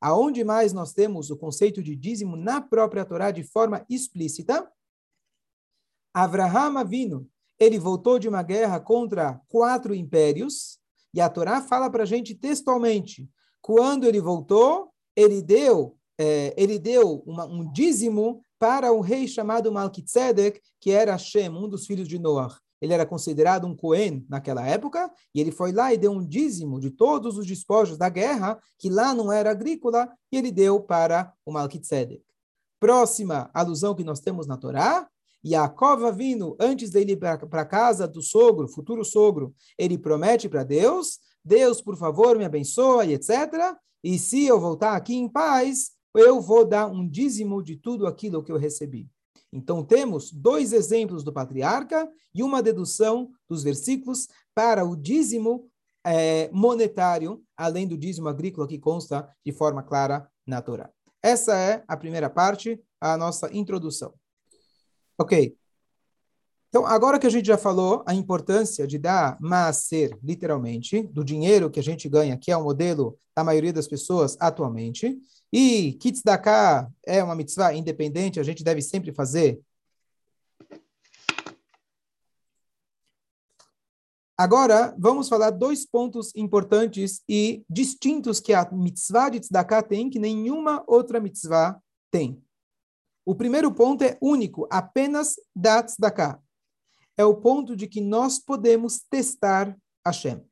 Aonde 0.00 0.42
mais 0.42 0.72
nós 0.72 0.92
temos 0.92 1.30
o 1.30 1.36
conceito 1.36 1.82
de 1.82 1.94
dízimo 1.94 2.36
na 2.36 2.60
própria 2.60 3.04
Torá 3.04 3.30
de 3.30 3.44
forma 3.44 3.86
explícita? 3.88 4.68
Avraham 6.12 6.76
Avino, 6.76 7.28
ele 7.58 7.78
voltou 7.78 8.18
de 8.18 8.28
uma 8.28 8.42
guerra 8.42 8.80
contra 8.80 9.40
quatro 9.48 9.94
impérios, 9.94 10.78
e 11.14 11.20
a 11.20 11.28
Torá 11.28 11.62
fala 11.62 11.88
para 11.88 12.02
a 12.02 12.06
gente 12.06 12.34
textualmente, 12.34 13.30
quando 13.60 14.04
ele 14.04 14.20
voltou, 14.20 14.92
ele 15.14 15.40
deu, 15.40 15.96
é, 16.18 16.52
ele 16.56 16.78
deu 16.78 17.22
uma, 17.24 17.46
um 17.46 17.70
dízimo 17.70 18.44
para 18.62 18.92
um 18.92 19.00
rei 19.00 19.26
chamado 19.26 19.72
Malkitzedek, 19.72 20.60
que 20.78 20.92
era 20.92 21.18
Shem, 21.18 21.48
um 21.48 21.68
dos 21.68 21.84
filhos 21.84 22.06
de 22.06 22.16
Noah. 22.16 22.56
Ele 22.80 22.92
era 22.92 23.04
considerado 23.04 23.66
um 23.66 23.74
Cohen 23.74 24.24
naquela 24.28 24.64
época, 24.64 25.10
e 25.34 25.40
ele 25.40 25.50
foi 25.50 25.72
lá 25.72 25.92
e 25.92 25.98
deu 25.98 26.12
um 26.12 26.24
dízimo 26.24 26.78
de 26.78 26.88
todos 26.88 27.36
os 27.36 27.44
despojos 27.44 27.98
da 27.98 28.08
guerra, 28.08 28.56
que 28.78 28.88
lá 28.88 29.12
não 29.12 29.32
era 29.32 29.50
agrícola, 29.50 30.08
e 30.30 30.36
ele 30.36 30.52
deu 30.52 30.78
para 30.78 31.32
o 31.44 31.50
Malkitzedek. 31.50 32.22
Próxima 32.78 33.50
alusão 33.52 33.96
que 33.96 34.04
nós 34.04 34.20
temos 34.20 34.46
na 34.46 34.56
Torá, 34.56 35.08
Yaakov 35.44 36.12
vindo 36.12 36.56
antes 36.60 36.90
dele 36.90 37.14
ir 37.14 37.16
para 37.16 37.34
a 37.34 37.66
casa 37.66 38.06
do 38.06 38.22
sogro, 38.22 38.68
futuro 38.68 39.04
sogro, 39.04 39.52
ele 39.76 39.98
promete 39.98 40.48
para 40.48 40.62
Deus, 40.62 41.18
Deus, 41.44 41.82
por 41.82 41.96
favor, 41.96 42.38
me 42.38 42.44
abençoa 42.44 43.06
e 43.06 43.14
etc. 43.14 43.74
E 44.04 44.20
se 44.20 44.44
eu 44.44 44.60
voltar 44.60 44.94
aqui 44.94 45.16
em 45.16 45.28
paz, 45.28 45.90
eu 46.14 46.40
vou 46.40 46.64
dar 46.64 46.86
um 46.86 47.08
dízimo 47.08 47.62
de 47.62 47.76
tudo 47.76 48.06
aquilo 48.06 48.42
que 48.42 48.52
eu 48.52 48.56
recebi. 48.56 49.08
Então, 49.52 49.84
temos 49.84 50.32
dois 50.32 50.72
exemplos 50.72 51.22
do 51.22 51.32
patriarca 51.32 52.08
e 52.34 52.42
uma 52.42 52.62
dedução 52.62 53.30
dos 53.48 53.62
versículos 53.62 54.28
para 54.54 54.84
o 54.84 54.96
dízimo 54.96 55.68
é, 56.04 56.50
monetário, 56.50 57.42
além 57.56 57.86
do 57.86 57.96
dízimo 57.96 58.28
agrícola 58.28 58.66
que 58.66 58.78
consta 58.78 59.28
de 59.44 59.52
forma 59.52 59.82
clara 59.82 60.28
na 60.46 60.60
Torá. 60.62 60.90
Essa 61.22 61.56
é 61.56 61.84
a 61.86 61.96
primeira 61.96 62.28
parte, 62.28 62.82
a 63.00 63.16
nossa 63.16 63.54
introdução. 63.54 64.14
Ok. 65.18 65.56
Então, 66.68 66.86
agora 66.86 67.18
que 67.18 67.26
a 67.26 67.30
gente 67.30 67.46
já 67.46 67.58
falou 67.58 68.02
a 68.06 68.14
importância 68.14 68.86
de 68.86 68.98
dar 68.98 69.36
maaser, 69.38 70.18
literalmente, 70.22 71.02
do 71.02 71.22
dinheiro 71.22 71.70
que 71.70 71.78
a 71.78 71.82
gente 71.82 72.08
ganha, 72.08 72.38
que 72.38 72.50
é 72.50 72.56
o 72.56 72.64
modelo 72.64 73.18
da 73.36 73.44
maioria 73.44 73.74
das 73.74 73.86
pessoas 73.86 74.38
atualmente, 74.40 75.20
e 75.52 75.92
Kitzdaka 75.94 76.90
é 77.06 77.22
uma 77.22 77.34
mitzvah 77.34 77.74
independente, 77.74 78.40
a 78.40 78.42
gente 78.42 78.64
deve 78.64 78.80
sempre 78.80 79.12
fazer. 79.12 79.60
Agora, 84.36 84.92
vamos 84.98 85.28
falar 85.28 85.50
dois 85.50 85.86
pontos 85.86 86.34
importantes 86.34 87.22
e 87.28 87.64
distintos 87.68 88.40
que 88.40 88.54
a 88.54 88.68
mitzvah 88.72 89.28
de 89.28 89.38
tzedakah 89.38 89.82
tem, 89.82 90.08
que 90.08 90.18
nenhuma 90.18 90.82
outra 90.86 91.20
mitzvah 91.20 91.78
tem. 92.10 92.42
O 93.24 93.34
primeiro 93.34 93.72
ponto 93.72 94.02
é 94.02 94.18
único, 94.20 94.66
apenas 94.70 95.36
da 95.54 95.82
tzedakah. 95.82 96.42
É 97.16 97.24
o 97.24 97.36
ponto 97.36 97.76
de 97.76 97.86
que 97.86 98.00
nós 98.00 98.38
podemos 98.38 99.02
testar 99.08 99.76
Hashem. 100.04 100.42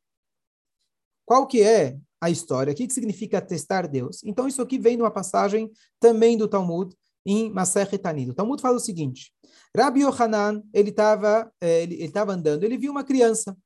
Qual 1.25 1.47
que 1.47 1.63
é 1.63 1.99
a 2.21 2.31
história? 2.31 2.73
O 2.73 2.77
que, 2.77 2.87
que 2.87 2.93
significa 2.93 3.41
testar 3.41 3.87
Deus? 3.87 4.23
Então, 4.25 4.47
isso 4.47 4.61
aqui 4.61 4.79
vem 4.79 4.97
numa 4.97 5.11
passagem 5.11 5.71
também 5.99 6.37
do 6.37 6.47
Talmud, 6.47 6.95
em 7.25 7.51
Masechet 7.51 7.99
Tanid. 7.99 8.31
O 8.31 8.35
Talmud 8.35 8.61
fala 8.61 8.77
o 8.77 8.81
seguinte, 8.81 9.33
Rabbi 9.77 10.03
Yohanan, 10.03 10.63
ele 10.73 10.91
estava 10.91 11.51
eh, 11.61 11.83
ele, 11.83 12.03
ele 12.03 12.13
andando, 12.29 12.65
ele 12.65 12.79
viu 12.79 12.91
uma 12.91 13.05
criança. 13.05 13.57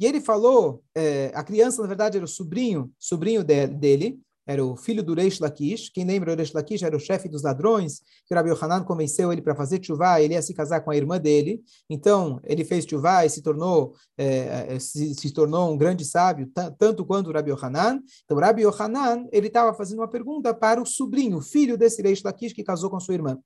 E 0.00 0.06
ele 0.06 0.20
falou, 0.20 0.82
eh, 0.94 1.32
a 1.34 1.42
criança, 1.42 1.82
na 1.82 1.88
verdade, 1.88 2.16
era 2.16 2.24
o 2.24 2.28
sobrinho, 2.28 2.92
sobrinho 2.98 3.42
dele, 3.42 4.20
era 4.48 4.64
o 4.64 4.78
filho 4.78 5.02
do 5.02 5.12
Reish 5.12 5.40
Lakish. 5.40 5.90
Quem 5.90 6.06
lembra, 6.06 6.32
o 6.32 6.36
Reish 6.36 6.54
Lakish 6.54 6.82
era 6.82 6.96
o 6.96 6.98
chefe 6.98 7.28
dos 7.28 7.42
ladrões, 7.42 8.00
que 8.26 8.32
o 8.32 8.34
Rabbi 8.34 8.48
Yohanan 8.48 8.82
convenceu 8.82 9.30
ele 9.30 9.42
para 9.42 9.54
fazer 9.54 9.78
chuvá, 9.84 10.22
ele 10.22 10.32
ia 10.32 10.40
se 10.40 10.54
casar 10.54 10.80
com 10.80 10.90
a 10.90 10.96
irmã 10.96 11.18
dele. 11.18 11.62
Então, 11.88 12.40
ele 12.44 12.64
fez 12.64 12.86
chuvá 12.86 13.26
e 13.26 13.28
se 13.28 13.42
tornou, 13.42 13.92
é, 14.16 14.78
se, 14.78 15.14
se, 15.14 15.30
tornou 15.34 15.70
um 15.70 15.76
grande 15.76 16.02
sábio, 16.02 16.50
tanto 16.78 17.04
quanto 17.04 17.28
o 17.28 17.32
Rabbi 17.32 17.50
Yohanan. 17.50 18.00
Então, 18.24 18.38
o 18.38 18.40
Rabbi 18.40 18.62
Yohanan, 18.62 19.28
ele 19.30 19.48
estava 19.48 19.74
fazendo 19.74 19.98
uma 19.98 20.08
pergunta 20.08 20.54
para 20.54 20.80
o 20.80 20.86
sobrinho, 20.86 21.42
filho 21.42 21.76
desse 21.76 22.00
Reish 22.00 22.22
Lakish, 22.22 22.54
que 22.54 22.64
casou 22.64 22.88
com 22.88 22.98
sua 22.98 23.12
irmã. 23.12 23.38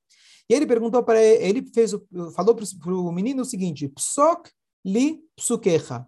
E 0.48 0.54
ele 0.54 0.66
perguntou 0.66 1.02
para 1.02 1.20
ele, 1.20 1.44
ele 1.58 1.70
fez, 1.74 1.96
falou 2.36 2.54
para 2.54 2.94
o 2.94 3.10
menino 3.10 3.42
o 3.42 3.44
seguinte, 3.44 3.88
Psok 3.88 4.50
li 4.84 5.20
psukecha. 5.34 6.06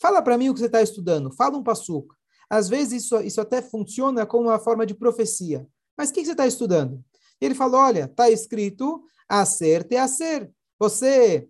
Fala 0.00 0.22
para 0.22 0.38
mim 0.38 0.48
o 0.48 0.54
que 0.54 0.60
você 0.60 0.66
está 0.66 0.80
estudando, 0.80 1.30
fala 1.30 1.58
um 1.58 1.62
passuca. 1.62 2.16
Às 2.50 2.68
vezes 2.68 3.04
isso, 3.04 3.20
isso 3.20 3.40
até 3.40 3.62
funciona 3.62 4.26
como 4.26 4.48
uma 4.48 4.58
forma 4.58 4.84
de 4.84 4.94
profecia. 4.94 5.66
Mas 5.96 6.10
o 6.10 6.12
que, 6.12 6.20
que 6.20 6.26
você 6.26 6.32
está 6.32 6.46
estudando? 6.46 7.02
Ele 7.40 7.54
falou, 7.54 7.80
olha, 7.80 8.04
está 8.04 8.28
escrito 8.28 9.02
a 9.28 9.46
ser 9.46 9.84
te 9.84 9.96
a 9.96 10.08
ser. 10.08 10.50
Você 10.78 11.48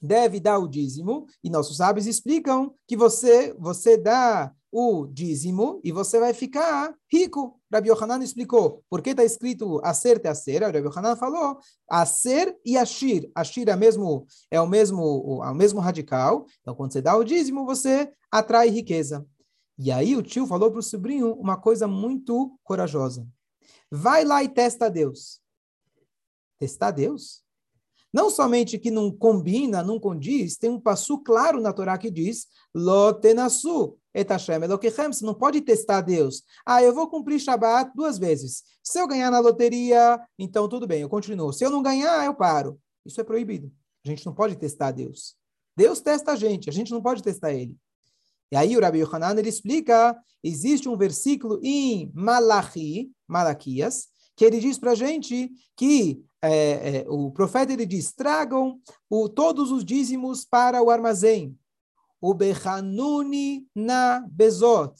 deve 0.00 0.40
dar 0.40 0.58
o 0.58 0.68
dízimo, 0.68 1.26
e 1.42 1.48
nossos 1.48 1.78
sábios 1.78 2.06
explicam 2.06 2.74
que 2.86 2.96
você, 2.96 3.54
você 3.58 3.96
dá 3.96 4.52
o 4.70 5.06
dízimo 5.06 5.80
e 5.84 5.92
você 5.92 6.18
vai 6.18 6.34
ficar 6.34 6.92
rico. 7.10 7.60
Rabbi 7.72 7.90
Yohanan 7.90 8.22
explicou 8.22 8.82
por 8.90 9.00
que 9.00 9.10
está 9.10 9.24
escrito 9.24 9.80
a 9.84 9.94
ser 9.94 10.18
te 10.18 10.26
a 10.26 10.34
ser. 10.34 10.62
Rabbi 10.62 10.78
Yohanan 10.78 11.14
falou 11.14 11.58
a 11.88 12.04
ser 12.04 12.56
e 12.64 12.76
ashir. 12.76 13.30
Ashir 13.34 13.68
é, 13.68 13.76
mesmo, 13.76 14.26
é 14.50 14.60
o 14.60 14.66
mesmo 14.66 15.40
é 15.44 15.50
o 15.50 15.54
mesmo 15.54 15.78
radical. 15.78 16.44
Então, 16.60 16.74
quando 16.74 16.92
você 16.92 17.00
dá 17.00 17.16
o 17.16 17.22
dízimo, 17.22 17.64
você 17.64 18.12
atrai 18.32 18.68
riqueza. 18.68 19.24
E 19.78 19.90
aí 19.90 20.16
o 20.16 20.22
tio 20.22 20.46
falou 20.46 20.70
para 20.70 20.80
o 20.80 20.82
sobrinho 20.82 21.32
uma 21.34 21.56
coisa 21.56 21.86
muito 21.86 22.58
corajosa. 22.62 23.26
Vai 23.90 24.24
lá 24.24 24.42
e 24.42 24.48
testa 24.48 24.88
Deus. 24.88 25.40
Testar 26.58 26.92
Deus? 26.92 27.44
Não 28.12 28.30
somente 28.30 28.78
que 28.78 28.92
não 28.92 29.10
combina, 29.10 29.82
não 29.82 29.98
condiz, 29.98 30.56
tem 30.56 30.70
um 30.70 30.80
passo 30.80 31.18
claro 31.18 31.60
na 31.60 31.72
Torá 31.72 31.98
que 31.98 32.12
diz, 32.12 32.46
Lo 32.72 33.12
tenasu 33.12 33.98
et 34.14 34.30
Hashem 34.30 34.62
Elokechem, 34.62 35.12
você 35.12 35.26
não 35.26 35.34
pode 35.34 35.60
testar 35.60 36.00
Deus. 36.00 36.44
Ah, 36.64 36.80
eu 36.80 36.94
vou 36.94 37.10
cumprir 37.10 37.40
Shabbat 37.40 37.90
duas 37.96 38.16
vezes. 38.16 38.62
Se 38.84 39.00
eu 39.00 39.08
ganhar 39.08 39.32
na 39.32 39.40
loteria, 39.40 40.20
então 40.38 40.68
tudo 40.68 40.86
bem, 40.86 41.02
eu 41.02 41.08
continuo. 41.08 41.52
Se 41.52 41.64
eu 41.64 41.70
não 41.70 41.82
ganhar, 41.82 42.24
eu 42.24 42.34
paro. 42.34 42.80
Isso 43.04 43.20
é 43.20 43.24
proibido. 43.24 43.72
A 44.06 44.08
gente 44.08 44.24
não 44.24 44.32
pode 44.32 44.54
testar 44.54 44.92
Deus. 44.92 45.34
Deus 45.76 46.00
testa 46.00 46.32
a 46.32 46.36
gente, 46.36 46.70
a 46.70 46.72
gente 46.72 46.92
não 46.92 47.02
pode 47.02 47.20
testar 47.20 47.52
ele. 47.52 47.76
E 48.50 48.56
aí 48.56 48.76
o 48.76 48.80
Rabbi 48.80 48.98
Yohanan 48.98 49.38
ele 49.38 49.48
explica, 49.48 50.16
existe 50.42 50.88
um 50.88 50.96
versículo 50.96 51.60
em 51.62 52.10
Malachi, 52.14 53.10
Malaquias, 53.26 54.08
que 54.36 54.44
ele 54.44 54.60
diz 54.60 54.78
para 54.78 54.92
a 54.92 54.94
gente 54.94 55.50
que 55.76 56.22
é, 56.42 56.98
é, 56.98 57.04
o 57.08 57.30
profeta 57.30 57.72
ele 57.72 57.86
diz, 57.86 58.12
tragam 58.12 58.78
o, 59.08 59.28
todos 59.28 59.70
os 59.70 59.84
dízimos 59.84 60.44
para 60.44 60.82
o 60.82 60.90
armazém. 60.90 61.58
O 62.20 62.34
Bechanuni 62.34 63.66
na 63.74 64.26
Bezot. 64.30 64.94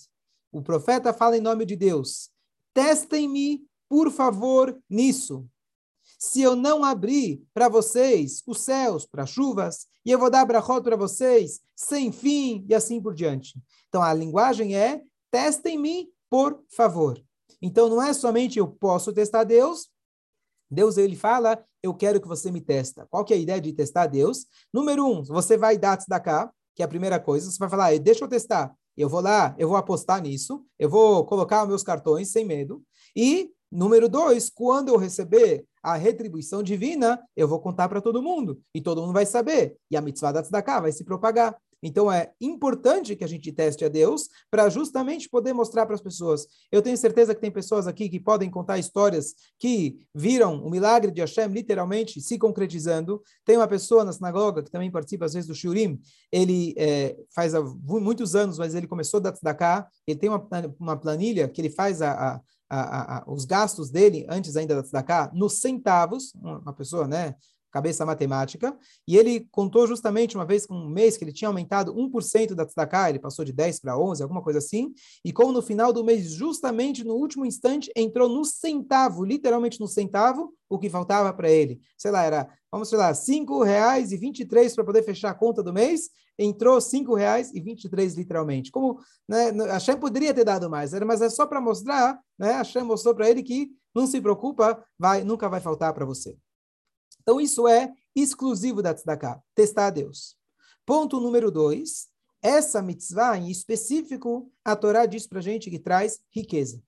O 0.53 0.63
profeta 0.63 1.13
fala 1.13 1.37
em 1.37 1.41
nome 1.41 1.65
de 1.65 1.77
Deus. 1.77 2.31
Testem-me, 2.73 3.63
por 3.89 4.11
favor, 4.11 4.79
nisso 4.89 5.49
se 6.25 6.41
eu 6.41 6.57
não 6.57 6.83
abrir 6.83 7.43
para 7.53 7.69
vocês 7.69 8.43
os 8.47 8.61
céus 8.61 9.05
para 9.05 9.27
chuvas, 9.27 9.87
e 10.05 10.11
eu 10.11 10.19
vou 10.19 10.31
dar 10.31 10.45
brachot 10.47 10.83
para 10.83 10.97
vocês 10.97 11.61
sem 11.77 12.11
fim, 12.11 12.65
e 12.67 12.75
assim 12.75 13.01
por 13.01 13.15
diante. 13.15 13.55
Então, 13.89 14.03
a 14.03 14.15
linguagem 14.15 14.75
é, 14.75 15.03
testem-me, 15.31 16.09
por 16.31 16.63
favor. 16.75 17.23
Então, 17.61 17.91
não 17.91 18.03
é 18.03 18.13
somente 18.15 18.59
eu 18.59 18.67
posso 18.67 19.13
testar 19.13 19.45
Deus, 19.45 19.91
Deus, 20.71 20.97
ele 20.97 21.15
fala, 21.15 21.63
eu 21.83 21.93
quero 21.93 22.21
que 22.21 22.27
você 22.27 22.51
me 22.51 22.61
testa. 22.61 23.07
Qual 23.11 23.23
que 23.23 23.35
é 23.35 23.37
a 23.37 23.41
ideia 23.41 23.61
de 23.61 23.73
testar 23.75 24.07
Deus? 24.07 24.47
Número 24.73 25.07
um, 25.07 25.23
você 25.23 25.59
vai 25.59 25.77
dar 25.77 25.99
cá, 26.23 26.51
que 26.75 26.83
é 26.83 26.87
a 26.87 26.89
primeira 26.89 27.21
coisa, 27.21 27.51
você 27.51 27.59
vai 27.59 27.69
falar, 27.69 27.99
deixa 27.99 28.25
eu 28.25 28.29
testar. 28.29 28.75
Eu 28.97 29.11
vou 29.11 29.21
lá, 29.21 29.55
eu 29.59 29.69
vou 29.69 29.77
apostar 29.77 30.23
nisso, 30.23 30.65
eu 30.79 30.89
vou 30.89 31.27
colocar 31.27 31.67
meus 31.67 31.83
cartões 31.83 32.31
sem 32.31 32.47
medo. 32.47 32.83
E, 33.15 33.53
número 33.71 34.09
dois, 34.09 34.49
quando 34.49 34.89
eu 34.89 34.97
receber 34.97 35.67
a 35.85 35.97
retribuição 35.97 36.63
divina, 36.63 37.21
eu 37.37 37.47
vou 37.47 37.61
contar 37.61 37.89
para 37.89 38.01
todo 38.01 38.23
mundo, 38.23 38.59
e 38.75 38.81
todo 38.81 39.03
mundo 39.03 39.13
vai 39.13 39.27
saber, 39.27 39.77
e 39.91 39.97
a 39.97 40.01
mitzvah 40.01 40.33
da 40.33 40.43
tzedakah 40.43 40.81
vai 40.81 40.93
se 40.93 41.05
propagar. 41.05 41.55
Então 41.87 42.11
é 42.11 42.33
importante 42.41 43.15
que 43.15 43.23
a 43.23 43.27
gente 43.27 43.53
teste 43.53 43.85
a 43.85 43.89
Deus 43.89 44.31
para 44.51 44.71
justamente 44.71 45.29
poder 45.29 45.53
mostrar 45.53 45.85
para 45.85 45.95
as 45.95 46.01
pessoas. 46.01 46.47
Eu 46.73 46.81
tenho 46.81 46.97
certeza 46.97 47.35
que 47.35 47.43
tem 47.43 47.51
pessoas 47.51 47.87
aqui 47.87 48.09
que 48.09 48.19
podem 48.19 48.49
contar 48.49 48.79
histórias 48.79 49.35
que 49.59 49.99
viram 50.15 50.65
o 50.65 50.71
milagre 50.71 51.11
de 51.11 51.21
Hashem 51.21 51.49
literalmente 51.49 52.23
se 52.23 52.39
concretizando. 52.39 53.23
Tem 53.45 53.59
uma 53.59 53.69
pessoa 53.69 54.03
na 54.03 54.15
sinagoga 54.15 54.63
que 54.63 54.71
também 54.71 54.91
participa 54.91 55.27
às 55.27 55.35
vezes 55.35 55.47
do 55.47 55.55
Shurim. 55.55 56.01
Ele 56.33 56.75
é, 56.79 57.19
faz 57.35 57.55
há 57.55 57.61
muitos 57.63 58.35
anos, 58.35 58.57
mas 58.57 58.75
ele 58.75 58.87
começou 58.87 59.21
da 59.21 59.31
Tzedakah. 59.31 59.87
Ele 60.07 60.19
tem 60.19 60.31
uma, 60.31 60.49
uma 60.81 60.97
planilha 60.97 61.49
que 61.49 61.61
ele 61.61 61.69
faz 61.69 62.01
a, 62.01 62.13
a 62.13 62.41
a, 62.69 63.19
a, 63.19 63.25
os 63.27 63.45
gastos 63.45 63.91
dele, 63.91 64.27
antes 64.29 64.57
ainda 64.57 64.75
da 64.75 64.83
tzedakah, 64.83 65.31
nos 65.35 65.61
centavos, 65.61 66.35
uma 66.35 66.73
pessoa, 66.73 67.07
né, 67.07 67.35
cabeça 67.75 68.07
matemática, 68.07 68.79
e 69.07 69.17
ele 69.17 69.49
contou 69.51 69.85
justamente 69.85 70.37
uma 70.37 70.47
vez 70.47 70.65
com 70.65 70.77
um 70.77 70.89
mês 70.89 71.17
que 71.17 71.25
ele 71.25 71.33
tinha 71.33 71.49
aumentado 71.49 71.93
1% 71.93 72.55
da 72.55 72.65
tzedakah, 72.65 73.11
ele 73.11 73.19
passou 73.19 73.45
de 73.45 73.53
10 73.53 73.81
para 73.81 73.99
11, 73.99 74.23
alguma 74.23 74.41
coisa 74.41 74.61
assim, 74.61 74.95
e 75.25 75.33
como 75.33 75.51
no 75.51 75.61
final 75.61 75.93
do 75.93 76.05
mês, 76.05 76.31
justamente 76.35 77.03
no 77.03 77.15
último 77.15 77.45
instante, 77.45 77.91
entrou 77.97 78.29
no 78.29 78.45
centavo, 78.45 79.25
literalmente 79.25 79.81
no 79.81 79.89
centavo, 79.89 80.55
o 80.71 80.79
que 80.79 80.89
faltava 80.89 81.33
para 81.33 81.51
ele. 81.51 81.81
Sei 81.99 82.13
lá, 82.13 82.23
era, 82.23 82.49
vamos 82.71 82.89
sei 82.89 82.97
lá, 82.97 83.09
R$ 83.09 83.15
5,23 83.15 84.73
para 84.73 84.85
poder 84.85 85.03
fechar 85.03 85.31
a 85.31 85.35
conta 85.35 85.61
do 85.61 85.73
mês, 85.73 86.11
entrou 86.39 86.75
R$ 86.75 86.81
5,23 86.81 88.17
literalmente. 88.17 88.71
Como 88.71 89.01
né, 89.29 89.49
a 89.69 89.81
Shem 89.81 89.97
poderia 89.97 90.33
ter 90.33 90.45
dado 90.45 90.71
mais, 90.71 90.93
mas 90.93 91.21
é 91.21 91.29
só 91.29 91.45
para 91.45 91.61
mostrar, 91.61 92.21
né, 92.39 92.53
a 92.53 92.63
Shem 92.63 92.85
mostrou 92.85 93.17
para 93.17 93.29
ele 93.29 93.43
que 93.43 93.71
não 93.93 94.07
se 94.07 94.21
preocupa, 94.21 94.81
vai, 94.97 95.25
nunca 95.25 95.49
vai 95.49 95.61
faltar 95.61 95.93
para 95.93 96.05
você. 96.05 96.37
Então, 97.25 97.41
isso 97.41 97.67
é 97.67 97.93
exclusivo 98.15 98.81
da 98.81 98.95
tzedakah, 98.95 99.43
testar 99.55 99.87
a 99.87 99.91
Deus. 99.91 100.37
Ponto 100.87 101.19
número 101.19 101.51
dois, 101.51 102.09
essa 102.43 102.83
mitzvah 102.83 103.39
em 103.39 103.51
específico, 103.51 104.53
a 104.63 104.77
Torá 104.77 105.07
diz 105.07 105.27
para 105.27 105.39
a 105.39 105.43
gente 105.43 105.71
que 105.71 105.79
traz 105.79 106.21
riqueza. 106.31 106.83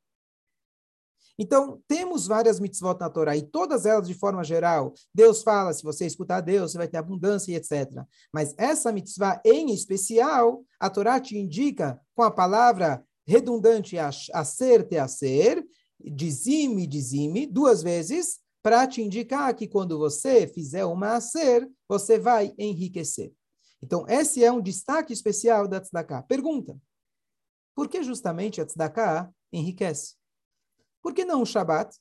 Então, 1.39 1.83
temos 1.89 2.27
várias 2.27 2.61
mitzvot 2.61 2.99
na 3.01 3.09
Torá, 3.11 3.35
e 3.37 3.43
todas 3.43 3.87
elas, 3.87 4.07
de 4.07 4.15
forma 4.15 4.45
geral, 4.45 4.93
Deus 5.15 5.43
fala, 5.43 5.73
se 5.73 5.83
você 5.83 6.07
escutar 6.07 6.43
Deus, 6.43 6.73
você 6.73 6.79
vai 6.79 6.89
ter 6.89 6.99
abundância 6.99 7.53
e 7.53 7.55
etc. 7.55 8.05
Mas 8.33 8.55
essa 8.59 8.93
mitzvah, 8.93 9.41
em 9.45 9.73
especial, 9.73 10.63
a 10.79 10.91
Torá 10.91 11.19
te 11.19 11.37
indica 11.37 11.99
com 12.15 12.23
a 12.23 12.31
palavra 12.31 13.03
redundante 13.27 13.99
a, 13.99 14.11
a 14.33 14.45
ser, 14.45 14.87
te 14.87 14.99
a 14.99 15.09
ser, 15.09 15.67
dizime, 15.99 16.87
dizime, 16.87 17.47
duas 17.47 17.83
vezes, 17.83 18.41
para 18.67 18.85
te 18.85 19.01
indicar 19.01 19.55
que 19.55 19.69
quando 19.69 19.97
você 19.97 20.45
fizer 20.49 20.85
uma 20.85 21.15
a 21.15 21.21
ser, 21.21 21.71
você 21.89 22.19
vai 22.19 22.53
enriquecer. 22.59 23.33
Então, 23.81 24.05
esse 24.09 24.43
é 24.43 24.51
um 24.51 24.61
destaque 24.61 25.13
especial 25.13 25.69
da 25.69 25.81
tzedakah. 25.81 26.25
Pergunta, 26.25 26.77
por 27.77 27.87
que 27.87 28.03
justamente 28.03 28.61
a 28.61 28.67
tzedakah 28.67 29.31
enriquece? 29.53 30.17
Por 31.01 31.15
que 31.15 31.25
não 31.25 31.43
o 31.43 31.47
Shabat? 31.47 31.97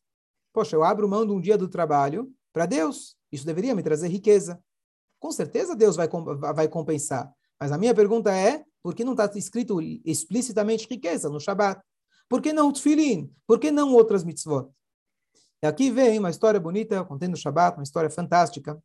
Poxa, 0.51 0.75
eu 0.75 0.83
abro 0.83 1.07
mão 1.07 1.23
de 1.23 1.33
um 1.33 1.39
dia 1.39 1.55
do 1.55 1.69
trabalho 1.69 2.33
para 2.51 2.65
Deus. 2.65 3.15
Isso 3.31 3.45
deveria 3.45 3.75
me 3.75 3.83
trazer 3.83 4.07
riqueza. 4.07 4.59
Com 5.19 5.31
certeza 5.31 5.75
Deus 5.75 5.95
vai, 5.95 6.07
vai 6.07 6.67
compensar. 6.67 7.31
Mas 7.59 7.71
a 7.71 7.77
minha 7.77 7.93
pergunta 7.93 8.35
é, 8.35 8.65
por 8.81 8.95
que 8.95 9.03
não 9.03 9.11
está 9.11 9.29
escrito 9.35 9.79
explicitamente 10.03 10.87
riqueza 10.89 11.29
no 11.29 11.39
Shabat? 11.39 11.79
Por 12.27 12.41
que 12.41 12.51
não 12.51 12.69
o 12.69 12.73
Tfilin? 12.73 13.31
Por 13.45 13.59
que 13.59 13.69
não 13.69 13.93
outras 13.93 14.23
mitzvot? 14.23 14.73
E 15.63 15.67
aqui 15.67 15.89
vem 15.89 16.19
uma 16.19 16.29
história 16.29 16.59
bonita, 16.59 16.95
eu 16.95 17.05
contei 17.05 17.27
no 17.27 17.37
Shabbat, 17.37 17.77
uma 17.77 17.83
história 17.83 18.09
fantástica, 18.09 18.81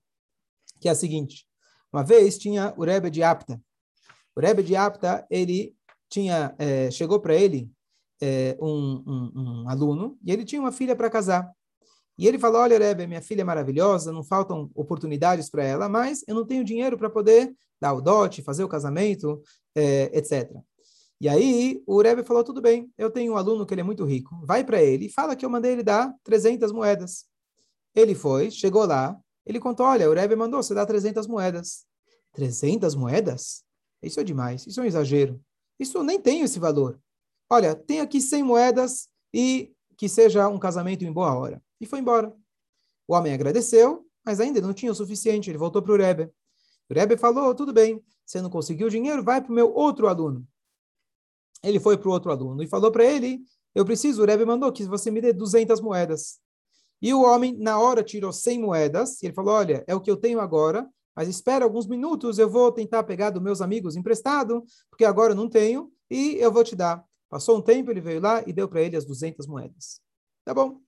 que 0.81 0.89
é 0.89 0.93
a 0.93 0.95
seguinte. 0.95 1.47
Uma 1.93 2.05
vez 2.05 2.39
tinha 2.39 2.73
o 2.77 2.85
Rebbe 2.85 3.11
de 3.11 3.23
Apta. 3.23 3.61
O 4.35 4.41
Rebbe 4.41 4.63
de 4.63 4.77
Apta, 4.77 5.27
ele 5.31 5.75
tinha, 6.09 6.55
é, 6.59 6.91
chegou 6.91 7.21
para 7.21 7.35
ele 7.35 7.71
é, 8.21 8.57
um, 8.61 9.03
um, 9.07 9.33
um, 9.35 9.69
aluno, 9.69 10.19
e 10.25 10.33
ele 10.33 10.45
tinha 10.45 10.61
uma 10.61 10.73
filha 10.73 10.95
para 10.95 11.11
casar. 11.11 11.51
E 12.17 12.27
ele 12.27 12.39
falou, 12.39 12.61
olha, 12.61 12.79
Rebbe, 12.79 13.07
minha 13.07 13.23
filha 13.23 13.41
é 13.41 13.45
maravilhosa, 13.45 14.13
não 14.13 14.23
faltam 14.23 14.71
oportunidades 14.75 15.49
para 15.51 15.65
ela, 15.65 15.89
mas 15.89 16.23
eu 16.29 16.35
não 16.35 16.47
tenho 16.47 16.65
dinheiro 16.65 16.99
para 16.99 17.09
poder 17.09 17.53
dar 17.81 17.95
o 17.95 18.01
dote, 18.01 18.43
fazer 18.43 18.63
o 18.63 18.69
casamento, 18.69 19.43
é, 19.75 20.17
etc. 20.17 20.51
E 21.21 21.29
aí 21.29 21.83
o 21.87 22.01
Rebbe 22.01 22.25
falou, 22.25 22.43
tudo 22.43 22.63
bem, 22.63 22.91
eu 22.97 23.11
tenho 23.11 23.35
um 23.35 23.37
aluno 23.37 23.67
que 23.67 23.75
ele 23.75 23.83
é 23.83 23.85
muito 23.85 24.07
rico, 24.07 24.41
vai 24.43 24.65
para 24.65 24.83
ele 24.83 25.05
e 25.05 25.13
fala 25.13 25.37
que 25.37 25.45
eu 25.45 25.51
mandei 25.51 25.73
ele 25.73 25.83
dar 25.83 26.15
300 26.25 26.73
moedas. 26.73 27.27
Ele 27.95 28.15
foi, 28.15 28.51
chegou 28.51 28.87
lá, 28.87 29.21
ele 29.45 29.61
contou, 29.61 29.85
olha, 29.85 30.09
o 30.09 30.15
Rebbe 30.15 30.35
mandou 30.35 30.63
você 30.63 30.73
dar 30.73 30.87
300 30.87 31.27
moedas. 31.27 31.85
300 32.33 32.95
moedas? 32.95 33.63
Isso 34.03 34.19
é 34.19 34.25
demais, 34.25 34.67
isso 34.67 34.81
é 34.81 34.83
um 34.83 34.87
exagero. 34.87 35.39
Isso 35.79 36.03
nem 36.03 36.19
tem 36.19 36.41
esse 36.41 36.59
valor. 36.59 36.99
Olha, 37.51 37.75
tem 37.75 38.01
aqui 38.01 38.19
100 38.19 38.43
moedas 38.43 39.09
e 39.35 39.75
que 39.99 40.09
seja 40.09 40.49
um 40.49 40.59
casamento 40.59 41.05
em 41.05 41.13
boa 41.13 41.35
hora. 41.35 41.63
E 41.79 41.85
foi 41.85 41.99
embora. 41.99 42.35
O 43.07 43.15
homem 43.15 43.35
agradeceu, 43.35 44.07
mas 44.25 44.41
ainda 44.41 44.59
não 44.63 44.73
tinha 44.73 44.91
o 44.91 44.95
suficiente, 44.95 45.51
ele 45.51 45.59
voltou 45.59 45.83
para 45.83 45.93
o 45.93 45.97
Rebbe. 45.99 46.31
O 46.89 46.95
Rebbe 46.95 47.19
falou, 47.19 47.55
tudo 47.55 47.75
bem, 47.75 48.03
você 48.25 48.41
não 48.41 48.49
conseguiu 48.49 48.89
dinheiro, 48.89 49.23
vai 49.23 49.43
para 49.43 49.53
o 49.53 49.55
meu 49.55 49.71
outro 49.75 50.09
aluno 50.09 50.47
ele 51.63 51.81
foi 51.81 51.97
para 51.99 52.09
o 52.09 52.13
outro 52.13 52.31
aluno 52.31 52.63
e 52.63 52.67
falou 52.67 52.91
para 52.91 53.05
ele, 53.05 53.41
eu 53.75 53.85
preciso, 53.85 54.23
o 54.23 54.27
Rebbe 54.27 54.45
mandou 54.45 54.73
que 54.73 54.85
você 54.85 55.11
me 55.11 55.21
dê 55.21 55.33
200 55.33 55.81
moedas. 55.81 56.39
E 57.03 57.15
o 57.15 57.23
homem, 57.23 57.57
na 57.57 57.79
hora, 57.79 58.03
tirou 58.03 58.33
100 58.33 58.61
moedas, 58.61 59.23
e 59.23 59.27
ele 59.27 59.35
falou, 59.35 59.55
olha, 59.55 59.85
é 59.87 59.95
o 59.95 60.01
que 60.01 60.11
eu 60.11 60.17
tenho 60.17 60.41
agora, 60.41 60.89
mas 61.17 61.29
espera 61.29 61.65
alguns 61.65 61.87
minutos, 61.87 62.39
eu 62.39 62.49
vou 62.49 62.71
tentar 62.71 63.03
pegar 63.05 63.31
dos 63.31 63.43
meus 63.43 63.61
amigos 63.61 63.97
emprestado, 63.97 64.65
porque 64.91 65.05
agora 65.05 65.33
eu 65.33 65.37
não 65.37 65.49
tenho, 65.49 65.91
e 66.11 66.37
eu 66.37 66.53
vou 66.53 66.65
te 66.65 66.77
dar. 66.77 67.05
Passou 67.29 67.59
um 67.59 67.63
tempo, 67.63 67.91
ele 67.91 68.01
veio 68.01 68.21
lá 68.21 68.43
e 68.47 68.53
deu 68.53 68.69
para 68.69 68.83
ele 68.83 68.97
as 68.97 69.05
200 69.05 69.47
moedas. 69.47 70.01
Tá 70.45 70.53
bom? 70.53 70.81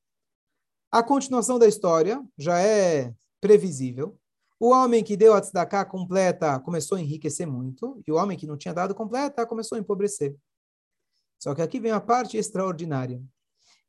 A 0.90 1.02
continuação 1.02 1.58
da 1.58 1.66
história 1.66 2.22
já 2.36 2.60
é 2.60 3.14
previsível. 3.40 4.18
O 4.60 4.70
homem 4.70 5.02
que 5.02 5.16
deu 5.16 5.34
a 5.34 5.40
tzedakah 5.40 5.84
completa 5.84 6.60
começou 6.60 6.98
a 6.98 7.00
enriquecer 7.00 7.46
muito, 7.46 8.02
e 8.06 8.12
o 8.12 8.16
homem 8.16 8.36
que 8.36 8.46
não 8.46 8.56
tinha 8.56 8.74
dado 8.74 8.94
completa 8.94 9.46
começou 9.46 9.76
a 9.76 9.80
empobrecer. 9.80 10.36
Só 11.42 11.56
que 11.56 11.60
aqui 11.60 11.80
vem 11.80 11.90
a 11.90 12.00
parte 12.00 12.36
extraordinária. 12.36 13.20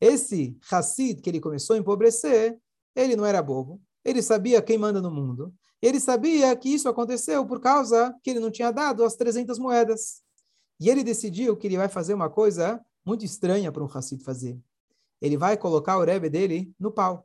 Esse 0.01 0.57
Hassid 0.71 1.21
que 1.21 1.29
ele 1.29 1.39
começou 1.39 1.75
a 1.75 1.77
empobrecer, 1.77 2.59
ele 2.95 3.15
não 3.15 3.23
era 3.23 3.43
bobo. 3.43 3.79
Ele 4.03 4.23
sabia 4.23 4.59
quem 4.59 4.75
manda 4.75 4.99
no 4.99 5.11
mundo. 5.11 5.53
Ele 5.79 5.99
sabia 5.99 6.55
que 6.55 6.73
isso 6.73 6.89
aconteceu 6.89 7.45
por 7.45 7.61
causa 7.61 8.11
que 8.23 8.31
ele 8.31 8.39
não 8.39 8.49
tinha 8.49 8.71
dado 8.71 9.03
as 9.03 9.15
300 9.15 9.59
moedas. 9.59 10.23
E 10.79 10.89
ele 10.89 11.03
decidiu 11.03 11.55
que 11.55 11.67
ele 11.67 11.77
vai 11.77 11.87
fazer 11.87 12.15
uma 12.15 12.27
coisa 12.27 12.83
muito 13.05 13.23
estranha 13.23 13.71
para 13.71 13.83
um 13.83 13.87
Hassid 13.87 14.23
fazer. 14.23 14.59
Ele 15.21 15.37
vai 15.37 15.55
colocar 15.55 15.99
o 15.99 16.03
Rebbe 16.03 16.31
dele 16.31 16.73
no 16.79 16.91
pau. 16.91 17.23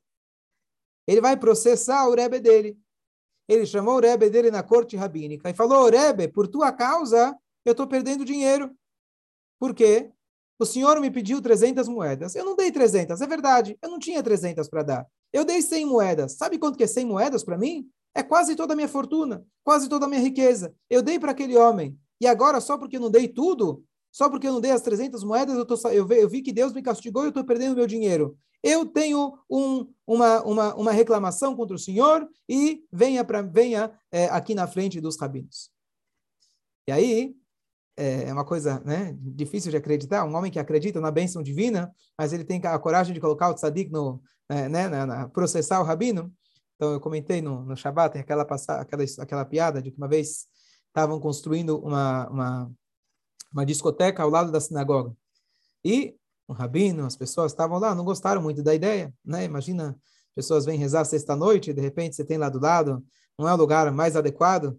Ele 1.07 1.23
vai 1.23 1.39
processar 1.39 2.07
o 2.07 2.15
Rebbe 2.15 2.39
dele. 2.39 2.79
Ele 3.49 3.65
chamou 3.65 3.97
o 3.97 4.01
Rebbe 4.01 4.29
dele 4.29 4.51
na 4.51 4.63
corte 4.63 4.95
rabínica 4.95 5.49
e 5.49 5.55
falou: 5.55 5.89
Rebbe, 5.89 6.29
por 6.29 6.47
tua 6.47 6.71
causa, 6.71 7.35
eu 7.65 7.71
estou 7.71 7.87
perdendo 7.87 8.27
dinheiro. 8.27 8.77
Por 9.59 9.75
quê? 9.75 10.13
O 10.59 10.67
senhor 10.67 11.01
me 11.01 11.11
pediu 11.11 11.41
300 11.41 11.87
moedas. 11.89 12.35
Eu 12.35 12.45
não 12.45 12.57
dei 12.57 12.73
300, 12.73 13.21
é 13.21 13.27
verdade. 13.27 13.79
Eu 13.81 13.89
não 13.89 13.99
tinha 13.99 14.23
300 14.23 14.69
para 14.69 14.83
dar. 14.83 15.07
Eu 15.33 15.45
dei 15.45 15.63
100 15.63 15.87
moedas. 15.87 16.33
Sabe 16.33 16.59
quanto 16.59 16.77
que 16.77 16.85
é 16.85 16.87
100 16.87 17.07
moedas 17.07 17.45
para 17.45 17.57
mim? 17.57 17.89
É 18.15 18.23
quase 18.23 18.57
toda 18.57 18.73
a 18.73 18.77
minha 18.77 18.89
fortuna, 18.89 19.45
quase 19.63 19.89
toda 19.89 20.07
a 20.07 20.09
minha 20.09 20.21
riqueza. 20.21 20.75
Eu 20.91 21.03
dei 21.03 21.19
para 21.19 21.31
aquele 21.31 21.57
homem. 21.57 21.97
E 22.21 22.27
agora, 22.27 22.61
só 22.61 22.77
porque 22.77 22.97
eu 22.97 23.01
não 23.01 23.11
dei 23.11 23.29
tudo, 23.29 23.85
só 24.11 24.29
porque 24.29 24.49
eu 24.49 24.53
não 24.53 24.61
dei 24.61 24.73
as 24.73 24.83
300 24.83 25.23
moedas, 25.23 25.57
eu, 25.57 25.65
tô, 25.65 25.77
eu, 25.91 26.05
vi, 26.05 26.17
eu 26.17 26.29
vi 26.29 26.43
que 26.43 26.53
Deus 26.53 26.73
me 26.73 26.83
castigou 26.83 27.23
e 27.23 27.27
eu 27.27 27.29
estou 27.29 27.45
perdendo 27.45 27.77
meu 27.77 27.87
dinheiro. 27.87 28.37
Eu 28.61 28.85
tenho 28.87 29.39
um, 29.49 29.87
uma, 30.05 30.43
uma, 30.43 30.75
uma 30.75 30.91
reclamação 30.91 31.55
contra 31.55 31.77
o 31.77 31.79
senhor 31.79 32.29
e 32.49 32.83
venha, 32.93 33.23
pra, 33.23 33.41
venha 33.41 33.93
é, 34.11 34.25
aqui 34.27 34.55
na 34.55 34.67
frente 34.67 35.01
dos 35.01 35.17
rabinos. 35.17 35.71
E 36.89 36.93
aí, 36.93 37.37
é, 37.99 38.29
é 38.29 38.33
uma 38.33 38.45
coisa 38.45 38.81
né, 38.85 39.17
difícil 39.21 39.71
de 39.73 39.77
acreditar, 39.77 40.25
um 40.25 40.35
homem 40.35 40.53
que 40.53 40.59
acredita 40.59 41.01
na 41.01 41.11
bênção 41.11 41.43
divina, 41.43 41.93
mas 42.17 42.33
ele 42.33 42.45
tem 42.45 42.61
a 42.65 42.79
coragem 42.79 43.13
de 43.13 43.21
colocar 43.21 43.51
o 43.51 43.55
tzadik 43.55 43.91
no, 43.91 44.23
né, 44.49 44.69
né, 44.69 44.89
na, 44.89 45.07
na, 45.07 45.29
processar 45.29 45.81
o 45.81 45.85
rabino. 45.85 46.33
Então, 46.77 46.93
eu 46.93 47.01
comentei 47.01 47.43
no, 47.43 47.65
no 47.65 47.77
Shabbat, 47.77 48.17
aquela, 48.17 48.43
aquela, 48.45 49.05
aquela 49.19 49.45
piada 49.45 49.83
de 49.83 49.91
que 49.91 49.99
uma 49.99 50.07
vez 50.07 50.47
estavam 50.87 51.19
construindo 51.19 51.77
uma, 51.79 52.29
uma, 52.29 52.73
uma 53.53 53.67
discoteca 53.67 54.23
ao 54.23 54.31
lado 54.31 54.53
da 54.53 54.61
sinagoga. 54.61 55.13
E 55.85 56.15
o 56.47 56.53
rabino, 56.53 57.05
as 57.05 57.17
pessoas 57.17 57.51
estavam 57.51 57.79
lá, 57.79 57.95
não 57.95 58.05
gostaram 58.05 58.41
muito 58.41 58.63
da 58.63 58.75
ideia. 58.75 59.13
Né? 59.25 59.45
Imagina, 59.45 59.99
pessoas 60.37 60.65
vêm 60.65 60.79
rezar 60.79 61.05
sexta-noite, 61.05 61.73
de 61.73 61.81
repente 61.81 62.15
você 62.15 62.25
tem 62.25 62.39
lá 62.39 62.49
do 62.49 62.61
lado, 62.61 63.05
não 63.37 63.49
é 63.49 63.53
o 63.53 63.57
lugar 63.57 63.91
mais 63.93 64.15
adequado. 64.15 64.79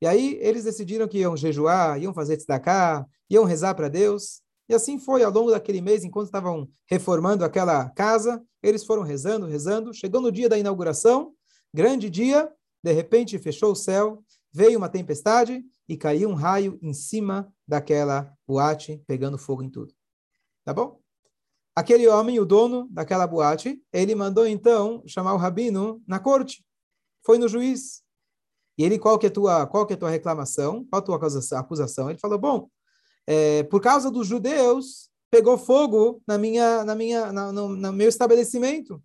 E 0.00 0.06
aí 0.06 0.38
eles 0.40 0.64
decidiram 0.64 1.08
que 1.08 1.18
iam 1.18 1.36
jejuar, 1.36 2.00
iam 2.00 2.14
fazer 2.14 2.36
tzedakah, 2.36 3.06
iam 3.28 3.44
rezar 3.44 3.74
para 3.74 3.88
Deus. 3.88 4.40
E 4.68 4.74
assim 4.74 4.98
foi 4.98 5.22
ao 5.22 5.32
longo 5.32 5.50
daquele 5.50 5.80
mês, 5.80 6.04
enquanto 6.04 6.26
estavam 6.26 6.68
reformando 6.86 7.44
aquela 7.44 7.88
casa, 7.90 8.42
eles 8.62 8.84
foram 8.84 9.02
rezando, 9.02 9.46
rezando. 9.46 9.94
Chegou 9.94 10.20
no 10.20 10.30
dia 10.30 10.48
da 10.48 10.58
inauguração, 10.58 11.32
grande 11.72 12.10
dia, 12.10 12.52
de 12.82 12.92
repente 12.92 13.38
fechou 13.38 13.72
o 13.72 13.76
céu, 13.76 14.22
veio 14.52 14.78
uma 14.78 14.88
tempestade 14.88 15.64
e 15.88 15.96
caiu 15.96 16.28
um 16.28 16.34
raio 16.34 16.78
em 16.82 16.92
cima 16.92 17.52
daquela 17.66 18.32
boate, 18.46 19.02
pegando 19.06 19.38
fogo 19.38 19.62
em 19.62 19.70
tudo. 19.70 19.94
Tá 20.64 20.72
bom? 20.72 21.00
Aquele 21.74 22.06
homem, 22.08 22.38
o 22.40 22.44
dono 22.44 22.88
daquela 22.90 23.26
boate, 23.26 23.80
ele 23.92 24.14
mandou 24.14 24.46
então 24.46 25.02
chamar 25.06 25.32
o 25.34 25.38
rabino 25.38 26.02
na 26.06 26.18
corte. 26.18 26.64
Foi 27.24 27.38
no 27.38 27.48
juiz. 27.48 28.02
E 28.78 28.84
ele, 28.84 28.98
qual 28.98 29.18
que 29.18 29.26
é 29.26 29.30
tua, 29.30 29.66
qual 29.66 29.84
que 29.84 29.92
é 29.92 29.96
tua 29.96 30.08
reclamação? 30.08 30.84
Qual 30.84 31.00
a 31.00 31.02
tua 31.02 31.16
acusação? 31.58 32.08
Ele 32.08 32.18
falou, 32.18 32.38
bom, 32.38 32.70
é, 33.26 33.64
por 33.64 33.82
causa 33.82 34.08
dos 34.08 34.28
judeus, 34.28 35.10
pegou 35.30 35.58
fogo 35.58 36.22
na 36.26 36.38
minha, 36.38 36.84
na 36.84 36.94
minha, 36.94 37.32
na, 37.32 37.52
no, 37.52 37.68
no 37.70 37.92
meu 37.92 38.08
estabelecimento. 38.08 39.02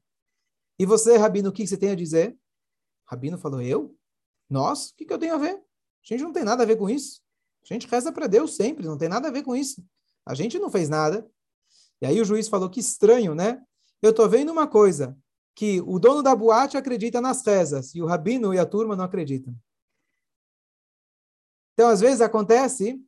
E 0.77 0.85
você, 0.85 1.17
Rabino, 1.17 1.49
o 1.49 1.51
que 1.51 1.65
você 1.65 1.75
tem 1.75 1.89
a 1.89 1.95
dizer? 1.95 2.37
Rabino 3.05 3.37
falou, 3.37 3.61
eu? 3.61 3.95
Nós? 4.49 4.89
O 4.89 4.95
que, 4.95 5.05
que 5.05 5.13
eu 5.13 5.17
tenho 5.17 5.33
a 5.33 5.37
ver? 5.37 5.55
A 5.55 6.05
gente 6.05 6.21
não 6.23 6.31
tem 6.31 6.43
nada 6.43 6.63
a 6.63 6.65
ver 6.65 6.75
com 6.75 6.89
isso. 6.89 7.21
A 7.63 7.73
gente 7.73 7.87
reza 7.87 8.11
para 8.11 8.27
Deus 8.27 8.55
sempre, 8.55 8.85
não 8.85 8.97
tem 8.97 9.09
nada 9.09 9.29
a 9.29 9.31
ver 9.31 9.41
com 9.41 9.55
isso. 9.55 9.83
A 10.25 10.35
gente 10.35 10.59
não 10.59 10.69
fez 10.69 10.87
nada. 10.87 11.27
E 12.01 12.05
aí 12.05 12.21
o 12.21 12.25
juiz 12.25 12.47
falou 12.47 12.69
que 12.69 12.79
estranho, 12.79 13.33
né? 13.33 13.61
Eu 14.01 14.11
estou 14.11 14.29
vendo 14.29 14.51
uma 14.51 14.67
coisa, 14.67 15.17
que 15.55 15.81
o 15.81 15.99
dono 15.99 16.23
da 16.23 16.35
boate 16.35 16.77
acredita 16.77 17.21
nas 17.21 17.45
rezas 17.45 17.93
e 17.93 18.01
o 18.01 18.05
rabino 18.05 18.53
e 18.53 18.59
a 18.59 18.65
turma 18.65 18.95
não 18.95 19.03
acreditam. 19.03 19.55
Então, 21.73 21.89
às 21.89 22.01
vezes 22.01 22.21
acontece 22.21 22.99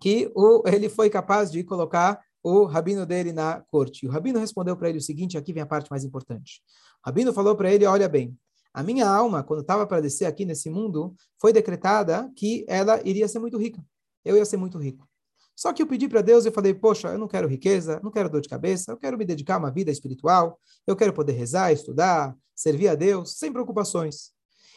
que 0.00 0.30
o, 0.34 0.62
ele 0.66 0.88
foi 0.88 1.08
capaz 1.08 1.50
de 1.50 1.62
colocar 1.64 2.20
o 2.42 2.64
rabino 2.64 3.06
dele 3.06 3.32
na 3.32 3.62
corte. 3.62 4.06
O 4.06 4.10
rabino 4.10 4.38
respondeu 4.38 4.76
para 4.76 4.88
ele 4.90 4.98
o 4.98 5.02
seguinte, 5.02 5.38
aqui 5.38 5.52
vem 5.52 5.62
a 5.62 5.66
parte 5.66 5.90
mais 5.90 6.04
importante. 6.04 6.62
O 7.02 7.08
rabino 7.08 7.32
falou 7.32 7.56
para 7.56 7.72
ele, 7.72 7.86
olha 7.86 8.08
bem, 8.08 8.36
a 8.72 8.82
minha 8.82 9.08
alma, 9.08 9.42
quando 9.42 9.60
estava 9.60 9.86
para 9.86 10.02
descer 10.02 10.26
aqui 10.26 10.44
nesse 10.44 10.68
mundo, 10.68 11.14
foi 11.40 11.52
decretada 11.52 12.30
que 12.36 12.66
ela 12.68 13.00
iria 13.06 13.28
ser 13.28 13.38
muito 13.38 13.56
rica. 13.56 13.82
Eu 14.24 14.36
ia 14.36 14.44
ser 14.44 14.56
muito 14.56 14.78
rico. 14.78 15.08
Só 15.56 15.72
que 15.72 15.82
eu 15.82 15.86
pedi 15.86 16.08
para 16.08 16.20
Deus 16.20 16.44
e 16.44 16.50
falei, 16.50 16.74
poxa, 16.74 17.08
eu 17.08 17.18
não 17.18 17.28
quero 17.28 17.48
riqueza, 17.48 18.00
não 18.02 18.10
quero 18.10 18.28
dor 18.28 18.40
de 18.40 18.48
cabeça, 18.48 18.90
eu 18.90 18.96
quero 18.96 19.16
me 19.16 19.24
dedicar 19.24 19.54
a 19.54 19.58
uma 19.58 19.70
vida 19.70 19.90
espiritual, 19.90 20.58
eu 20.86 20.96
quero 20.96 21.12
poder 21.12 21.32
rezar, 21.32 21.72
estudar, 21.72 22.36
servir 22.54 22.88
a 22.88 22.94
Deus, 22.94 23.38
sem 23.38 23.52
preocupações. 23.52 24.32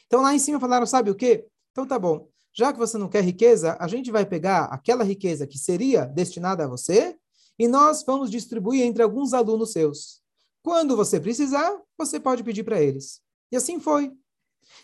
Então 0.05 0.21
lá 0.21 0.33
em 0.33 0.39
cima 0.39 0.59
falaram, 0.59 0.85
sabe 0.85 1.09
o 1.09 1.15
quê? 1.15 1.45
Então 1.71 1.85
tá 1.85 1.97
bom, 1.97 2.29
já 2.53 2.71
que 2.71 2.79
você 2.79 2.97
não 2.97 3.09
quer 3.09 3.23
riqueza, 3.23 3.75
a 3.79 3.87
gente 3.87 4.11
vai 4.11 4.25
pegar 4.25 4.65
aquela 4.65 5.03
riqueza 5.03 5.45
que 5.45 5.57
seria 5.57 6.05
destinada 6.05 6.63
a 6.63 6.67
você 6.67 7.15
e 7.57 7.67
nós 7.67 8.03
vamos 8.03 8.29
distribuir 8.29 8.83
entre 8.83 9.01
alguns 9.03 9.33
alunos 9.33 9.71
seus. 9.71 10.21
Quando 10.63 10.95
você 10.95 11.19
precisar, 11.19 11.79
você 11.97 12.19
pode 12.19 12.43
pedir 12.43 12.63
para 12.63 12.81
eles. 12.81 13.21
E 13.51 13.55
assim 13.55 13.79
foi. 13.79 14.11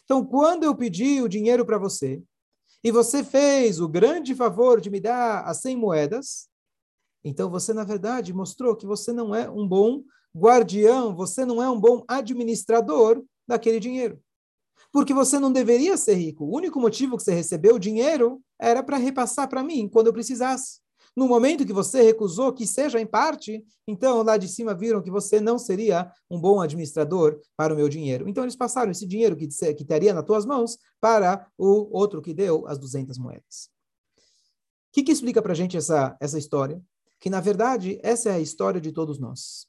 Então, 0.04 0.26
quando 0.26 0.64
eu 0.64 0.76
pedi 0.76 1.22
o 1.22 1.28
dinheiro 1.28 1.66
para 1.66 1.78
você, 1.78 2.22
e 2.84 2.92
você 2.92 3.24
fez 3.24 3.80
o 3.80 3.88
grande 3.88 4.36
favor 4.36 4.82
de 4.82 4.90
me 4.90 5.00
dar 5.00 5.44
as 5.46 5.62
100 5.62 5.78
moedas, 5.78 6.50
então 7.24 7.50
você, 7.50 7.74
na 7.74 7.84
verdade, 7.84 8.34
mostrou 8.34 8.76
que 8.76 8.86
você 8.86 9.14
não 9.14 9.34
é 9.34 9.50
um 9.50 9.68
bom 9.68 10.04
guardião, 10.36 11.16
você 11.16 11.46
não 11.46 11.64
é 11.64 11.70
um 11.70 11.80
bom 11.80 12.04
administrador 12.08 13.24
daquele 13.48 13.80
dinheiro. 13.80 14.22
Porque 14.92 15.14
você 15.14 15.40
não 15.40 15.52
deveria 15.52 15.96
ser 15.96 16.16
rico. 16.16 16.44
O 16.44 16.56
único 16.56 16.80
motivo 16.80 17.16
que 17.16 17.24
você 17.24 17.34
recebeu 17.34 17.76
o 17.76 17.80
dinheiro 17.80 18.42
era 18.60 18.84
para 18.84 18.98
repassar 18.98 19.48
para 19.48 19.64
mim 19.64 19.88
quando 19.88 20.08
eu 20.08 20.14
precisasse. 20.14 20.83
No 21.16 21.28
momento 21.28 21.66
que 21.66 21.74
você 21.74 22.02
recusou 22.02 22.52
que 22.52 22.66
seja 22.66 23.00
em 23.00 23.06
parte, 23.06 23.64
então 23.88 24.24
lá 24.24 24.36
de 24.36 24.48
cima 24.48 24.74
viram 24.74 25.02
que 25.02 25.12
você 25.12 25.40
não 25.40 25.60
seria 25.60 26.12
um 26.30 26.40
bom 26.40 26.60
administrador 26.60 27.40
para 27.56 27.74
o 27.74 27.76
meu 27.76 27.88
dinheiro. 27.88 28.28
Então 28.28 28.44
eles 28.44 28.56
passaram 28.56 28.92
esse 28.92 29.06
dinheiro 29.06 29.36
que, 29.36 29.48
que 29.48 29.84
estaria 29.84 30.14
nas 30.14 30.26
tuas 30.26 30.46
mãos 30.46 30.78
para 31.00 31.48
o 31.58 31.96
outro 31.96 32.22
que 32.22 32.34
deu 32.34 32.68
as 32.68 32.80
200 32.80 33.18
moedas. 33.20 33.70
O 34.90 34.94
que, 34.94 35.04
que 35.04 35.12
explica 35.12 35.42
para 35.42 35.52
a 35.52 35.56
gente 35.56 35.78
essa, 35.78 36.18
essa 36.20 36.38
história? 36.38 36.82
Que, 37.20 37.30
na 37.30 37.40
verdade, 37.40 38.00
essa 38.04 38.30
é 38.30 38.34
a 38.34 38.40
história 38.40 38.82
de 38.82 38.92
todos 38.92 39.20
nós. 39.20 39.68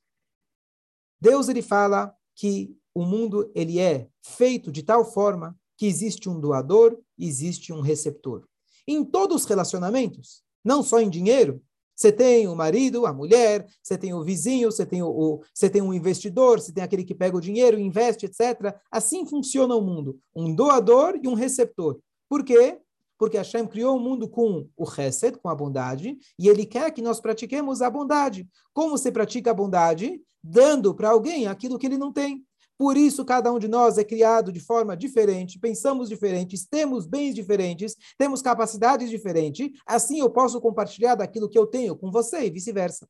Deus 1.21 1.49
ele 1.49 1.63
fala 1.63 2.15
que 2.35 2.77
o 2.95 3.05
mundo 3.05 3.51
ele 3.55 3.79
é 3.79 4.09
feito 4.23 4.71
de 4.71 4.83
tal 4.83 5.05
forma 5.05 5.59
que 5.77 5.87
existe 5.87 6.29
um 6.29 6.39
doador, 6.39 6.99
existe 7.19 7.73
um 7.73 7.81
receptor. 7.81 8.47
Em 8.87 9.05
todos 9.05 9.43
os 9.43 9.45
relacionamentos, 9.47 10.44
não 10.65 10.83
só 10.83 11.01
em 11.01 11.11
dinheiro. 11.11 11.63
Você 11.95 12.11
tem 12.11 12.49
o 12.49 12.57
marido, 12.57 13.07
a 13.07 13.13
mulher, 13.13 13.67
você 13.81 13.97
tem 13.97 14.13
o 14.13 14.25
vizinho, 14.25 14.73
você 14.73 14.85
tem, 14.85 15.03
o, 15.03 15.09
o, 15.09 15.41
você 15.55 15.71
tem 15.71 15.81
um 15.81 15.95
investidor, 15.95 16.61
você 16.61 16.73
tem 16.73 16.83
aquele 16.83 17.05
que 17.05 17.15
pega 17.15 17.37
o 17.37 17.41
dinheiro, 17.41 17.79
investe, 17.79 18.27
etc. 18.27 18.75
Assim 18.91 19.25
funciona 19.25 19.77
o 19.77 19.81
mundo. 19.81 20.19
Um 20.35 20.53
doador 20.53 21.19
e 21.23 21.29
um 21.29 21.35
receptor. 21.35 22.01
Por 22.29 22.45
quê? 22.45 22.79
Porque 23.17 23.37
Hashem 23.37 23.67
criou 23.67 23.97
o 23.97 24.01
mundo 24.01 24.29
com 24.29 24.69
o 24.77 24.85
Hesed, 24.85 25.39
com 25.39 25.49
a 25.49 25.55
bondade, 25.55 26.19
e 26.37 26.49
ele 26.49 26.67
quer 26.67 26.91
que 26.91 27.01
nós 27.01 27.21
pratiquemos 27.21 27.81
a 27.81 27.89
bondade. 27.89 28.49
Como 28.73 28.99
você 28.99 29.13
pratica 29.13 29.53
a 29.53 29.55
bondade? 29.55 30.21
Dando 30.43 30.93
para 30.95 31.11
alguém 31.11 31.47
aquilo 31.47 31.79
que 31.79 31.87
ele 31.87 31.97
não 31.97 32.13
tem. 32.13 32.45
Por 32.77 32.97
isso, 32.97 33.25
cada 33.25 33.53
um 33.53 33.59
de 33.59 33.69
nós 33.69 33.99
é 33.99 34.05
criado 34.05 34.51
de 34.51 34.59
forma 34.59 34.97
diferente, 34.97 35.59
pensamos 35.59 36.09
diferentes, 36.09 36.67
temos 36.67 37.07
bens 37.07 37.35
diferentes, 37.35 37.95
temos 38.19 38.43
capacidades 38.43 39.09
diferentes. 39.11 39.71
Assim, 39.87 40.19
eu 40.19 40.29
posso 40.29 40.61
compartilhar 40.61 41.15
daquilo 41.15 41.49
que 41.49 41.59
eu 41.59 41.67
tenho 41.67 41.97
com 41.97 42.11
você 42.11 42.45
e 42.47 42.51
vice-versa. 42.51 43.09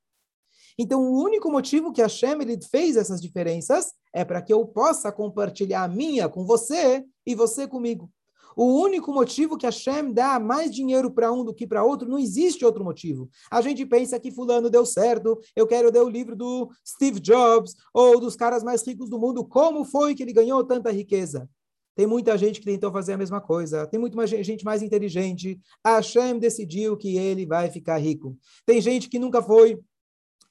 Então, 0.78 1.00
o 1.02 1.22
único 1.22 1.50
motivo 1.50 1.92
que 1.92 2.02
Hashem 2.02 2.40
ele 2.42 2.60
fez 2.60 2.96
essas 2.96 3.22
diferenças 3.22 3.92
é 4.12 4.24
para 4.24 4.42
que 4.42 4.52
eu 4.52 4.66
possa 4.66 5.10
compartilhar 5.12 5.84
a 5.84 5.88
minha 5.88 6.28
com 6.28 6.44
você 6.44 7.04
e 7.24 7.34
você 7.34 7.66
comigo. 7.66 8.10
O 8.56 8.80
único 8.80 9.12
motivo 9.12 9.56
que 9.56 9.66
a 9.66 9.70
Hashem 9.70 10.12
dá 10.12 10.38
mais 10.38 10.70
dinheiro 10.74 11.10
para 11.10 11.32
um 11.32 11.44
do 11.44 11.54
que 11.54 11.66
para 11.66 11.84
outro, 11.84 12.08
não 12.08 12.18
existe 12.18 12.64
outro 12.64 12.84
motivo. 12.84 13.28
A 13.50 13.60
gente 13.60 13.84
pensa 13.86 14.18
que 14.18 14.30
fulano 14.30 14.70
deu 14.70 14.86
certo, 14.86 15.38
eu 15.54 15.66
quero 15.66 15.90
ler 15.90 16.02
o 16.02 16.08
livro 16.08 16.36
do 16.36 16.70
Steve 16.86 17.20
Jobs 17.20 17.74
ou 17.92 18.20
dos 18.20 18.36
caras 18.36 18.62
mais 18.62 18.86
ricos 18.86 19.08
do 19.08 19.18
mundo, 19.18 19.44
como 19.44 19.84
foi 19.84 20.14
que 20.14 20.22
ele 20.22 20.32
ganhou 20.32 20.62
tanta 20.64 20.90
riqueza? 20.90 21.48
Tem 21.96 22.06
muita 22.06 22.36
gente 22.36 22.58
que 22.58 22.66
tentou 22.66 22.90
fazer 22.90 23.12
a 23.12 23.16
mesma 23.16 23.40
coisa. 23.40 23.86
Tem 23.86 24.00
muito 24.00 24.16
mais 24.16 24.28
gente 24.28 24.64
mais 24.64 24.82
inteligente. 24.82 25.60
A 25.82 25.96
Hashem 25.96 26.38
decidiu 26.38 26.96
que 26.96 27.16
ele 27.16 27.46
vai 27.46 27.70
ficar 27.70 27.98
rico. 27.98 28.36
Tem 28.66 28.80
gente 28.80 29.08
que 29.08 29.18
nunca 29.18 29.40
foi 29.40 29.78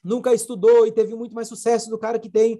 nunca 0.03 0.33
estudou 0.33 0.85
e 0.85 0.91
teve 0.91 1.15
muito 1.15 1.33
mais 1.33 1.47
sucesso 1.47 1.89
do 1.89 1.97
cara 1.97 2.19
que 2.19 2.29
tem 2.29 2.59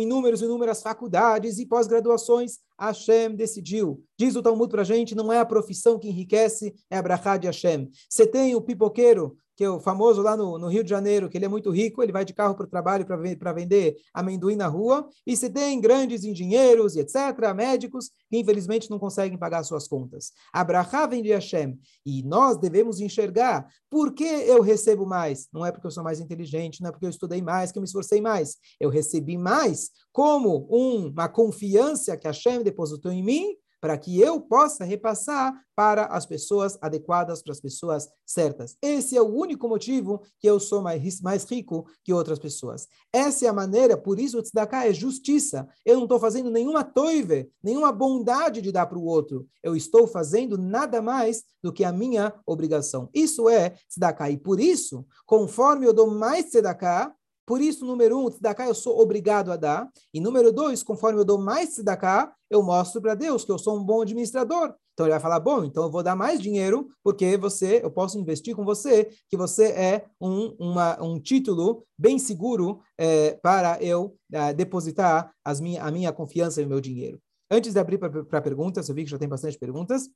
inúmeras 0.00 0.40
e 0.40 0.44
inúmeras 0.44 0.82
faculdades 0.82 1.58
e 1.58 1.66
pós-graduações. 1.66 2.58
Hashem 2.78 3.34
decidiu. 3.34 4.02
Diz 4.18 4.34
o 4.34 4.42
Talmud 4.42 4.70
para 4.70 4.82
a 4.82 4.84
gente, 4.84 5.14
não 5.14 5.32
é 5.32 5.38
a 5.38 5.46
profissão 5.46 5.98
que 5.98 6.08
enriquece, 6.08 6.74
é 6.90 6.96
a 6.98 7.02
brachá 7.02 7.36
de 7.36 7.46
Hashem. 7.46 7.88
Você 8.08 8.26
tem 8.26 8.54
o 8.54 8.60
pipoqueiro 8.60 9.36
que 9.56 9.64
é 9.64 9.70
o 9.70 9.80
famoso 9.80 10.22
lá 10.22 10.36
no, 10.36 10.58
no, 10.58 10.68
Rio 10.68 10.82
de 10.82 10.90
Janeiro, 10.90 11.28
que 11.28 11.36
ele 11.36 11.44
é 11.44 11.48
muito 11.48 11.70
rico, 11.70 12.02
ele 12.02 12.12
vai 12.12 12.24
de 12.24 12.32
carro 12.32 12.54
para 12.54 12.64
o 12.64 12.68
trabalho 12.68 13.04
para 13.04 13.52
vender 13.52 13.96
amendoim 14.14 14.56
na 14.56 14.66
rua, 14.66 15.08
e 15.26 15.36
se 15.36 15.50
tem 15.50 15.80
grandes 15.80 16.24
engenheiros 16.24 16.96
e 16.96 17.00
etc., 17.00 17.54
médicos, 17.54 18.10
que 18.30 18.38
infelizmente 18.38 18.90
não 18.90 18.98
conseguem 18.98 19.38
pagar 19.38 19.62
suas 19.62 19.86
contas. 19.86 20.32
Abraha 20.52 21.06
vem 21.06 21.22
de 21.22 21.30
Hashem, 21.30 21.78
e 22.04 22.22
nós 22.22 22.58
devemos 22.58 23.00
enxergar 23.00 23.66
por 23.90 24.12
que 24.12 24.24
eu 24.24 24.62
recebo 24.62 25.06
mais. 25.06 25.48
Não 25.52 25.64
é 25.64 25.70
porque 25.70 25.86
eu 25.86 25.90
sou 25.90 26.02
mais 26.02 26.20
inteligente, 26.20 26.80
não 26.80 26.88
é 26.88 26.92
porque 26.92 27.06
eu 27.06 27.10
estudei 27.10 27.42
mais, 27.42 27.70
que 27.70 27.78
eu 27.78 27.82
me 27.82 27.86
esforcei 27.86 28.20
mais. 28.20 28.56
Eu 28.80 28.88
recebi 28.88 29.36
mais 29.36 29.90
como 30.12 30.68
um, 30.70 31.08
uma 31.08 31.28
confiança 31.28 32.16
que 32.16 32.26
Hashem 32.26 32.62
depositou 32.62 33.12
em 33.12 33.22
mim, 33.22 33.56
para 33.82 33.98
que 33.98 34.20
eu 34.20 34.40
possa 34.40 34.84
repassar 34.84 35.52
para 35.74 36.04
as 36.04 36.24
pessoas 36.24 36.78
adequadas, 36.80 37.42
para 37.42 37.50
as 37.50 37.60
pessoas 37.60 38.08
certas. 38.24 38.76
Esse 38.80 39.16
é 39.16 39.20
o 39.20 39.34
único 39.34 39.68
motivo 39.68 40.22
que 40.38 40.48
eu 40.48 40.60
sou 40.60 40.80
mais, 40.80 41.20
mais 41.20 41.42
rico 41.50 41.84
que 42.04 42.12
outras 42.12 42.38
pessoas. 42.38 42.86
Essa 43.12 43.46
é 43.46 43.48
a 43.48 43.52
maneira, 43.52 43.96
por 43.96 44.20
isso 44.20 44.38
o 44.38 44.42
tzedakah 44.42 44.86
é 44.86 44.94
justiça. 44.94 45.68
Eu 45.84 45.96
não 45.96 46.04
estou 46.04 46.20
fazendo 46.20 46.48
nenhuma 46.48 46.84
toive, 46.84 47.50
nenhuma 47.60 47.90
bondade 47.90 48.62
de 48.62 48.70
dar 48.70 48.86
para 48.86 48.98
o 48.98 49.04
outro. 49.04 49.48
Eu 49.60 49.74
estou 49.74 50.06
fazendo 50.06 50.56
nada 50.56 51.02
mais 51.02 51.42
do 51.60 51.72
que 51.72 51.82
a 51.82 51.90
minha 51.90 52.32
obrigação. 52.46 53.10
Isso 53.12 53.48
é 53.48 53.70
tzedakah. 53.90 54.30
E 54.30 54.36
por 54.36 54.60
isso, 54.60 55.04
conforme 55.26 55.88
eu 55.88 55.92
dou 55.92 56.08
mais 56.08 56.46
tzedakah, 56.50 57.12
por 57.52 57.60
isso, 57.60 57.84
número 57.84 58.18
um, 58.18 58.30
tzedakah 58.30 58.66
eu 58.66 58.74
sou 58.74 58.98
obrigado 58.98 59.52
a 59.52 59.56
dar. 59.58 59.86
E 60.14 60.18
número 60.22 60.50
dois, 60.50 60.82
conforme 60.82 61.20
eu 61.20 61.24
dou 61.24 61.38
mais 61.38 61.74
tzedakah, 61.74 62.34
eu 62.48 62.62
mostro 62.62 62.98
para 63.02 63.14
Deus 63.14 63.44
que 63.44 63.52
eu 63.52 63.58
sou 63.58 63.76
um 63.76 63.84
bom 63.84 64.00
administrador. 64.00 64.74
Então 64.94 65.04
ele 65.04 65.10
vai 65.10 65.20
falar, 65.20 65.38
bom, 65.38 65.62
então 65.62 65.82
eu 65.82 65.90
vou 65.90 66.02
dar 66.02 66.16
mais 66.16 66.40
dinheiro 66.40 66.88
porque 67.04 67.36
você, 67.36 67.82
eu 67.84 67.90
posso 67.90 68.18
investir 68.18 68.56
com 68.56 68.64
você, 68.64 69.10
que 69.28 69.36
você 69.36 69.66
é 69.72 70.06
um, 70.18 70.56
uma, 70.58 70.98
um 71.02 71.20
título 71.20 71.84
bem 71.98 72.18
seguro 72.18 72.80
é, 72.96 73.32
para 73.32 73.76
eu 73.82 74.16
é, 74.32 74.54
depositar 74.54 75.30
as 75.44 75.60
minha, 75.60 75.82
a 75.82 75.90
minha 75.90 76.10
confiança 76.10 76.62
e 76.62 76.64
o 76.64 76.68
meu 76.70 76.80
dinheiro. 76.80 77.20
Antes 77.50 77.74
de 77.74 77.78
abrir 77.78 77.98
para 77.98 78.40
perguntas, 78.40 78.88
eu 78.88 78.94
vi 78.94 79.04
que 79.04 79.10
já 79.10 79.18
tem 79.18 79.28
bastante 79.28 79.58
perguntas. 79.58 80.08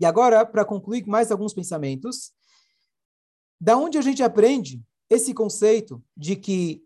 E 0.00 0.04
agora, 0.04 0.44
para 0.44 0.64
concluir 0.64 1.06
mais 1.06 1.30
alguns 1.30 1.54
pensamentos, 1.54 2.32
da 3.60 3.76
onde 3.76 3.96
a 3.96 4.02
gente 4.02 4.24
aprende 4.24 4.82
esse 5.10 5.34
conceito 5.34 6.02
de 6.16 6.36
que 6.36 6.82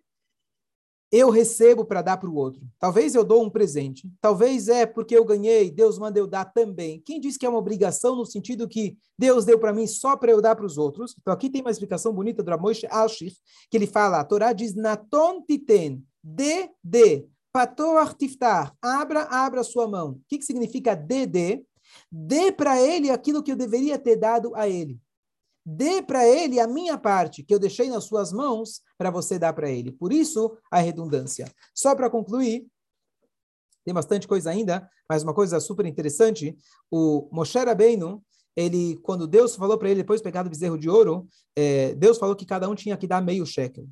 eu 1.13 1.31
recebo 1.31 1.85
para 1.85 2.03
dar 2.03 2.17
para 2.17 2.29
o 2.29 2.35
outro. 2.35 2.67
Talvez 2.77 3.15
eu 3.15 3.23
dou 3.23 3.45
um 3.45 3.49
presente, 3.49 4.11
talvez 4.21 4.67
é 4.69 4.85
porque 4.85 5.17
eu 5.17 5.25
ganhei, 5.25 5.71
Deus 5.71 5.97
manda 5.97 6.19
eu 6.19 6.27
dar 6.27 6.47
também. 6.47 7.01
Quem 7.07 7.21
diz 7.21 7.37
que 7.37 7.47
é 7.47 7.49
uma 7.49 7.59
obrigação 7.61 8.17
no 8.17 8.27
sentido 8.27 8.67
que 8.67 8.99
Deus 9.17 9.45
deu 9.45 9.57
para 9.57 9.73
mim 9.73 9.87
só 9.87 10.17
para 10.17 10.33
eu 10.33 10.43
dar 10.43 10.57
para 10.57 10.67
os 10.67 10.77
outros? 10.77 11.15
Então 11.21 11.33
aqui 11.33 11.49
tem 11.49 11.61
uma 11.61 11.71
explicação 11.71 12.13
bonita 12.13 12.43
do 12.43 12.51
Ramosh 12.51 12.85
Alshich, 12.91 13.37
que 13.71 13.77
ele 13.77 13.87
fala, 13.87 14.19
a 14.19 14.25
Torá 14.25 14.53
diz 14.53 14.75
naton 14.75 15.41
titen, 15.43 16.05
de, 16.21 16.69
de, 16.83 17.29
patoar 17.53 18.15
tiftar, 18.15 18.75
abra, 18.83 19.23
abra 19.23 19.63
sua 19.63 19.87
mão. 19.87 20.13
O 20.13 20.21
que, 20.29 20.39
que 20.39 20.45
significa 20.45 20.97
de, 20.97 21.27
de? 21.27 21.65
Dê 22.11 22.51
para 22.51 22.81
ele 22.81 23.11
aquilo 23.11 23.41
que 23.41 23.53
eu 23.53 23.57
deveria 23.57 23.97
ter 24.01 24.17
dado 24.17 24.53
a 24.57 24.69
ele. 24.69 24.99
Dê 25.65 26.03
para 26.03 26.27
ele 26.27 26.61
a 26.61 26.67
minha 26.67 26.99
parte, 26.99 27.43
que 27.43 27.55
eu 27.55 27.59
deixei 27.59 27.89
nas 27.89 28.05
suas 28.05 28.33
mãos, 28.33 28.83
para 28.99 29.11
você 29.11 29.39
dar 29.39 29.53
para 29.53 29.71
ele. 29.71 29.93
Por 29.93 30.13
isso, 30.13 30.57
a 30.71 30.79
redundância. 30.79 31.51
Só 31.75 31.95
para 31.95 32.11
concluir, 32.11 32.67
tem 33.85 33.95
bastante 33.95 34.27
coisa 34.29 34.51
ainda, 34.51 34.89
mas 35.09 35.23
uma 35.23 35.35
coisa 35.35 35.61
super 35.61 35.87
interessante, 35.87 36.57
o 36.91 37.29
Moshe 37.33 37.59
Rabbeinu, 37.59 38.23
ele, 38.57 38.97
quando 39.03 39.27
Deus 39.27 39.57
falou 39.57 39.77
para 39.77 39.91
ele, 39.91 40.03
depois 40.03 40.21
de 40.21 40.25
pegar 40.25 40.47
o 40.47 40.49
bezerro 40.49 40.79
de 40.79 40.89
ouro, 40.89 41.27
é, 41.57 41.95
Deus 41.95 42.19
falou 42.19 42.37
que 42.37 42.47
cada 42.47 42.69
um 42.69 42.75
tinha 42.75 42.97
que 42.97 43.07
dar 43.07 43.21
meio 43.21 43.45
shekel. 43.45 43.87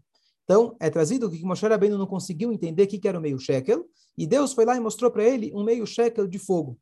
Então, 0.45 0.77
é 0.81 0.91
trazido 0.91 1.31
que 1.31 1.43
Moshe 1.45 1.67
Rabbeinu 1.67 1.99
não 1.99 2.07
conseguiu 2.07 2.53
entender 2.53 2.85
o 2.85 2.87
que, 2.87 2.99
que 2.99 3.09
era 3.09 3.19
o 3.19 3.23
meio 3.23 3.39
shekel, 3.39 3.87
e 4.17 4.27
Deus 4.27 4.53
foi 4.53 4.65
lá 4.65 4.77
e 4.77 4.81
mostrou 4.81 5.11
para 5.11 5.25
ele 5.25 5.53
um 5.55 5.65
meio 5.65 5.87
shekel 5.87 6.27
de 6.27 6.39
fogo. 6.39 6.79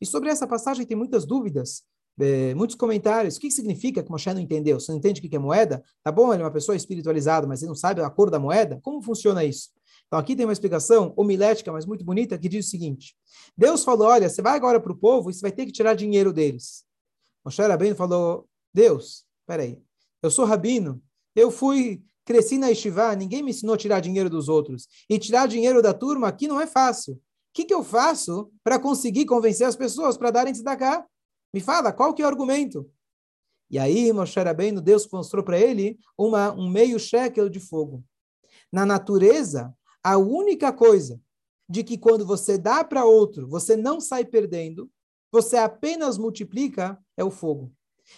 E 0.00 0.06
sobre 0.06 0.28
essa 0.28 0.46
passagem 0.46 0.86
tem 0.86 0.96
muitas 0.96 1.24
dúvidas, 1.24 1.82
é, 2.20 2.54
muitos 2.54 2.76
comentários. 2.76 3.36
O 3.36 3.40
que, 3.40 3.50
significa 3.50 4.02
que 4.02 4.10
Moshe 4.10 4.32
não 4.32 4.40
entendeu? 4.40 4.78
Você 4.78 4.90
não 4.92 4.98
entende 4.98 5.20
o 5.20 5.22
que, 5.28 5.34
é 5.34 5.38
moeda? 5.38 5.82
Tá 6.02 6.12
bom, 6.12 6.32
ele 6.32 6.42
é 6.42 6.44
uma 6.44 6.52
pessoa 6.52 6.76
espiritualizada, 6.76 7.46
mas 7.46 7.62
ele 7.62 7.68
não 7.68 7.74
sabe 7.74 8.00
a 8.00 8.10
cor 8.10 8.30
da 8.30 8.38
moeda? 8.38 8.78
Como 8.82 9.02
funciona 9.02 9.44
isso? 9.44 9.70
Então 10.06 10.18
aqui 10.18 10.36
tem 10.36 10.46
uma 10.46 10.52
explicação 10.52 11.12
homilética, 11.16 11.72
mas 11.72 11.86
muito 11.86 12.04
bonita, 12.04 12.38
que 12.38 12.48
diz 12.48 12.66
o 12.66 12.70
seguinte: 12.70 13.16
Deus 13.56 13.82
falou: 13.84 14.08
olha, 14.08 14.28
você 14.28 14.42
vai 14.42 14.54
agora 14.54 14.80
para 14.80 14.92
o 14.92 14.96
povo 14.96 15.30
e 15.30 15.34
você 15.34 15.40
vai 15.40 15.52
ter 15.52 15.66
que 15.66 15.72
tirar 15.72 15.94
dinheiro 15.94 16.32
deles. 16.32 16.84
Moshe 17.44 17.60
Rabbeinu 17.62 17.96
falou: 17.96 18.48
Deus, 18.72 19.24
peraí, 19.46 19.80
eu 20.22 20.30
sou 20.30 20.44
rabino, 20.44 21.02
eu 21.34 21.50
fui 21.50 22.02
cresci 22.24 22.56
na 22.56 22.68
Yeshiva, 22.68 23.14
ninguém 23.14 23.42
me 23.42 23.50
ensinou 23.50 23.74
a 23.74 23.78
tirar 23.78 24.00
dinheiro 24.00 24.30
dos 24.30 24.48
outros. 24.48 24.88
E 25.08 25.18
tirar 25.18 25.46
dinheiro 25.46 25.82
da 25.82 25.92
turma 25.92 26.28
aqui 26.28 26.48
não 26.48 26.60
é 26.60 26.66
fácil. 26.66 27.14
O 27.14 27.20
que, 27.52 27.64
que 27.64 27.74
eu 27.74 27.84
faço 27.84 28.50
para 28.64 28.78
conseguir 28.78 29.26
convencer 29.26 29.66
as 29.66 29.76
pessoas 29.76 30.16
para 30.16 30.30
darem 30.30 30.54
cá? 30.62 31.06
Me 31.54 31.60
fala, 31.60 31.92
qual 31.92 32.12
que 32.12 32.20
é 32.20 32.24
o 32.24 32.28
argumento? 32.28 32.90
E 33.70 33.78
aí, 33.78 34.12
Moshe 34.12 34.40
Rabbeinu, 34.40 34.80
Deus 34.80 35.08
mostrou 35.12 35.44
para 35.44 35.56
ele 35.56 35.96
uma, 36.18 36.52
um 36.52 36.68
meio 36.68 36.98
shekel 36.98 37.48
de 37.48 37.60
fogo. 37.60 38.02
Na 38.72 38.84
natureza, 38.84 39.72
a 40.02 40.18
única 40.18 40.72
coisa 40.72 41.20
de 41.68 41.84
que 41.84 41.96
quando 41.96 42.26
você 42.26 42.58
dá 42.58 42.82
para 42.82 43.04
outro, 43.04 43.46
você 43.46 43.76
não 43.76 44.00
sai 44.00 44.24
perdendo, 44.24 44.90
você 45.30 45.56
apenas 45.56 46.18
multiplica, 46.18 46.98
é 47.16 47.22
o 47.22 47.30
fogo. 47.30 47.72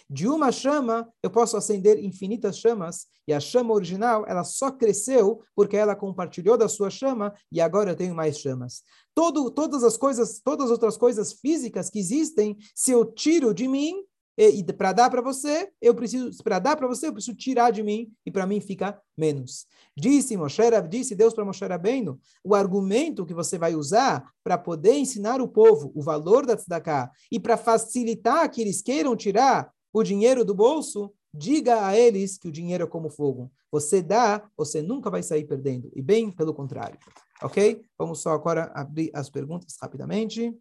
De 0.09 0.29
uma 0.29 0.53
chama, 0.53 1.09
eu 1.23 1.31
posso 1.31 1.57
acender 1.57 2.03
infinitas 2.03 2.59
chamas, 2.59 3.07
e 3.27 3.33
a 3.33 3.41
chama 3.41 3.75
original, 3.75 4.25
ela 4.27 4.45
só 4.45 4.71
cresceu 4.71 5.43
porque 5.55 5.77
ela 5.77 5.97
compartilhou 5.97 6.57
da 6.57 6.69
sua 6.69 6.91
chama, 6.91 7.33
e 7.51 7.61
agora 7.61 7.91
eu 7.91 7.97
tenho 7.97 8.15
mais 8.15 8.39
chamas. 8.39 8.83
Todo, 9.15 9.51
todas 9.51 9.83
as 9.83 9.97
coisas, 9.97 10.41
todas 10.45 10.67
as 10.67 10.73
outras 10.73 10.97
coisas 10.97 11.33
físicas 11.33 11.91
que 11.91 11.99
existem, 11.99 12.57
se 12.75 12.91
eu 12.93 13.05
tiro 13.05 13.53
de 13.53 13.67
mim, 13.67 14.05
e, 14.39 14.61
e 14.61 14.65
para 14.65 14.93
dar 14.93 15.11
para 15.11 15.23
você, 15.23 15.71
eu 15.81 15.95
preciso, 15.95 16.31
para 16.43 16.59
dar 16.59 16.77
para 16.77 16.87
você, 16.87 17.09
eu 17.09 17.13
preciso 17.13 17.37
tirar 17.37 17.71
de 17.71 17.83
mim, 17.83 18.13
e 18.25 18.31
para 18.31 18.47
mim 18.47 18.61
fica 18.61 19.01
menos. 19.17 19.67
Disse 19.97 20.37
Moshe, 20.37 20.63
disse 20.91 21.15
Deus 21.15 21.33
para 21.33 21.45
Moshe 21.45 21.65
Rabbeinu, 21.65 22.21
o 22.45 22.55
argumento 22.55 23.25
que 23.25 23.33
você 23.33 23.57
vai 23.57 23.75
usar 23.75 24.31
para 24.45 24.59
poder 24.59 24.95
ensinar 24.95 25.41
o 25.41 25.49
povo 25.49 25.91
o 25.95 26.03
valor 26.03 26.45
da 26.45 26.55
tzedakah, 26.55 27.11
e 27.33 27.41
para 27.41 27.57
facilitar 27.57 28.51
que 28.51 28.61
eles 28.61 28.83
queiram 28.83 29.17
tirar, 29.17 29.73
o 29.99 30.03
dinheiro 30.03 30.45
do 30.45 30.55
bolso, 30.55 31.11
diga 31.33 31.87
a 31.87 31.97
eles 31.97 32.37
que 32.37 32.49
o 32.49 32.53
dinheiro 32.53 32.85
é 32.85 32.87
como 32.87 33.09
fogo. 33.09 33.51
Você 33.73 34.03
dá, 34.03 34.47
você 34.55 34.83
nunca 34.83 35.09
vai 35.09 35.23
sair 35.23 35.45
perdendo. 35.45 35.91
E 35.95 36.03
bem 36.03 36.31
pelo 36.31 36.53
contrário. 36.53 36.99
Ok? 37.43 37.83
Vamos 37.99 38.21
só 38.21 38.33
agora 38.33 38.71
abrir 38.75 39.11
as 39.15 39.31
perguntas 39.31 39.75
rapidamente. 39.81 40.55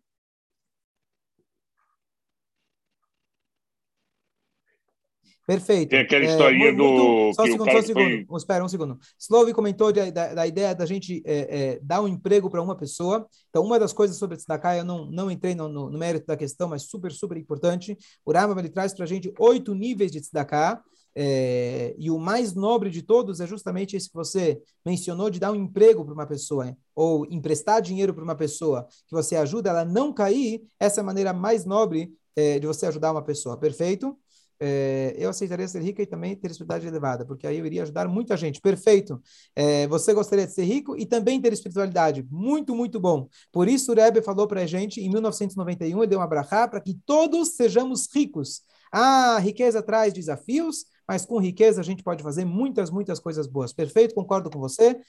Perfeito. 5.46 5.90
Tem 5.90 6.00
aquela 6.00 6.26
historinha 6.26 6.70
é, 6.70 6.72
muito, 6.72 6.98
do. 6.98 7.34
Só 7.34 7.44
um 7.44 7.46
segundo, 7.46 7.72
só 7.72 7.78
um 7.78 7.82
segundo. 7.84 8.26
Foi... 8.28 8.38
Espera 8.38 8.66
um 8.66 8.68
segundo. 8.68 9.00
Slove 9.20 9.54
comentou 9.54 9.92
de, 9.92 10.12
da, 10.12 10.34
da, 10.34 10.48
ideia 10.48 10.74
da 10.74 10.88
gente 10.88 11.22
é, 11.24 11.74
é, 11.74 11.80
dar 11.84 12.02
um 12.02 12.08
emprego 12.08 12.50
para 12.50 12.62
uma 12.62 12.76
pessoa. 12.76 13.28
Então, 13.50 13.64
uma 13.64 13.78
das 13.78 13.94
coisas 13.94 14.18
sobre 14.18 14.38
Tzedakah, 14.38 14.78
eu 14.78 14.84
não, 14.84 15.06
não 15.06 15.30
entrei 15.30 15.54
no, 15.54 15.70
no, 15.70 15.92
no, 15.92 16.00
mérito 16.00 16.26
da 16.26 16.36
questão, 16.36 16.70
mas 16.70 16.84
super, 16.84 17.12
super 17.12 17.38
importante. 17.38 17.96
O 18.26 18.32
Rama 18.32 18.60
ele 18.60 18.70
traz 18.70 18.94
para 18.94 19.04
a 19.04 19.08
gente 19.08 19.32
oito 19.38 19.76
níveis 19.76 20.12
de 20.12 20.20
Tzedakah. 20.20 20.82
É, 21.18 21.96
e 21.98 22.10
o 22.12 22.18
mais 22.18 22.54
nobre 22.56 22.90
de 22.90 23.02
todos 23.02 23.40
é 23.40 23.48
justamente 23.48 23.96
esse 23.96 24.10
que 24.10 24.16
você 24.16 24.60
mencionou 24.86 25.30
de 25.30 25.40
dar 25.40 25.52
um 25.52 25.56
emprego 25.56 26.04
para 26.04 26.14
uma 26.14 26.26
pessoa, 26.28 26.76
ou 26.94 27.26
emprestar 27.32 27.82
dinheiro 27.82 28.14
para 28.14 28.24
uma 28.24 28.36
pessoa, 28.36 28.86
que 29.08 29.14
você 29.14 29.38
ajuda 29.38 29.70
ela 29.70 29.82
a 29.82 29.86
não 29.86 30.12
cair. 30.12 30.64
Essa 30.80 31.00
é 31.00 31.04
a 31.04 31.06
maneira 31.06 31.32
mais 31.32 31.66
nobre 31.66 32.12
é, 32.36 32.60
de 32.60 32.68
você 32.68 32.88
ajudar 32.88 33.12
uma 33.12 33.24
pessoa. 33.24 33.58
Perfeito? 33.58 34.18
É, 34.60 35.15
eu 35.18 35.30
aceitaria 35.30 35.68
ser 35.68 35.82
rica 35.82 36.02
e 36.02 36.06
também 36.06 36.36
ter 36.36 36.50
espiritualidade 36.50 36.88
elevada, 36.88 37.26
porque 37.26 37.46
aí 37.46 37.60
eu 37.60 37.65
iria 37.65 37.84
ajudar 37.84 38.08
muita 38.08 38.38
gente. 38.38 38.62
Perfeito. 38.62 39.22
É, 39.56 39.88
você 39.88 40.13
gostaria 40.13 40.46
de 40.46 40.54
ser 40.54 40.63
rico 40.63 40.98
e 40.98 41.06
também 41.06 41.41
ter 41.41 41.52
espiritualidade. 41.52 42.26
Muito, 42.30 42.76
muito 42.76 43.00
bom. 43.00 43.28
Por 43.52 43.68
isso, 43.68 43.91
o 43.91 43.96
Rebbe 43.96 44.22
falou 44.22 44.48
para 44.48 44.62
a 44.62 44.65
gente, 44.65 45.02
em 45.02 45.10
1991, 45.10 45.98
ele 46.00 46.08
deu 46.08 46.20
uma 46.20 46.28
brachá 46.28 46.68
para 46.68 46.80
que 46.80 46.94
todos 47.06 47.56
sejamos 47.56 48.08
ricos. 48.13 48.62
Ah, 48.91 49.38
riqueza 49.39 49.82
traz 49.82 50.13
desafios, 50.13 50.86
mas 51.08 51.26
com 51.26 51.38
riqueza 51.38 51.82
a 51.82 51.84
gente 51.84 52.04
pode 52.04 52.24
fazer 52.24 52.46
muitas, 52.46 52.89
muitas 52.89 53.20
coisas 53.20 53.48
boas. 53.48 53.74
Perfeito, 53.74 54.15
concordo 54.15 54.50
com 54.50 54.60
você, 54.60 55.00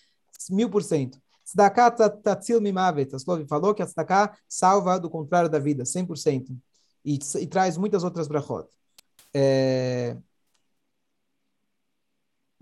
mil 0.51 0.69
por 0.69 0.83
cento. 0.83 1.19
Tzedakah 1.45 1.93
tatzil 1.93 2.61
mimavet. 2.61 3.13
Falou 3.49 3.73
que 3.73 3.83
a 3.83 3.87
tzedakah 3.87 4.37
salva 4.49 4.99
do 4.99 5.09
contrário 5.09 5.49
da 5.49 5.61
vida, 5.61 5.85
100%. 5.85 6.57
E, 7.05 7.19
e 7.41 7.47
traz 7.47 7.77
muitas 7.77 8.03
outras 8.03 8.27
brachot. 8.27 8.69
É... 9.39 10.17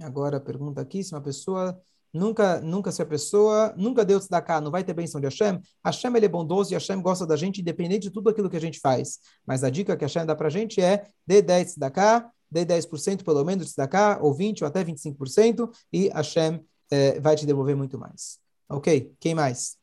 Agora, 0.01 0.41
pergunta 0.41 0.81
aqui, 0.81 1.05
se 1.05 1.15
uma 1.15 1.21
pessoa 1.21 1.81
nunca, 2.13 2.61
nunca 2.61 2.91
se 2.91 3.01
a 3.01 3.07
pessoa 3.07 3.73
nunca 3.77 4.05
deu 4.05 4.19
cá, 4.45 4.61
não 4.61 4.73
vai 4.73 4.83
ter 4.83 4.93
bênção 4.93 5.21
de 5.21 5.27
Hashem. 5.29 5.61
Hashem 5.85 6.17
ele 6.17 6.27
é 6.27 6.29
bondoso 6.29 6.73
e 6.73 6.75
Hashem 6.75 7.01
gosta 7.01 7.25
da 7.25 7.37
gente 7.37 7.61
independente 7.61 8.09
de 8.09 8.11
tudo 8.11 8.29
aquilo 8.29 8.51
que 8.51 8.57
a 8.57 8.61
gente 8.61 8.81
faz. 8.81 9.21
Mas 9.47 9.63
a 9.63 9.71
dica 9.71 9.97
que 9.97 10.05
Hashem 10.05 10.27
dá 10.27 10.35
pra 10.35 10.51
gente 10.51 10.81
é 10.81 11.05
dê 11.25 11.41
10 11.41 11.77
cá, 11.93 12.29
dê 12.51 12.65
10% 12.65 13.23
pelo 13.25 13.45
menos 13.45 13.73
de 13.73 13.87
cá, 13.87 14.19
ou 14.21 14.35
20 14.35 14.65
ou 14.65 14.69
até 14.69 14.83
25% 14.83 15.71
e 15.93 16.09
Hashem 16.09 16.61
é, 16.91 17.21
vai 17.21 17.37
te 17.37 17.47
devolver 17.47 17.77
muito 17.77 17.97
mais. 17.97 18.41
Ok? 18.69 19.15
Quem 19.21 19.33
mais? 19.33 19.79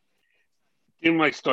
Tem 1.00 1.10
uma 1.10 1.30
história 1.30 1.50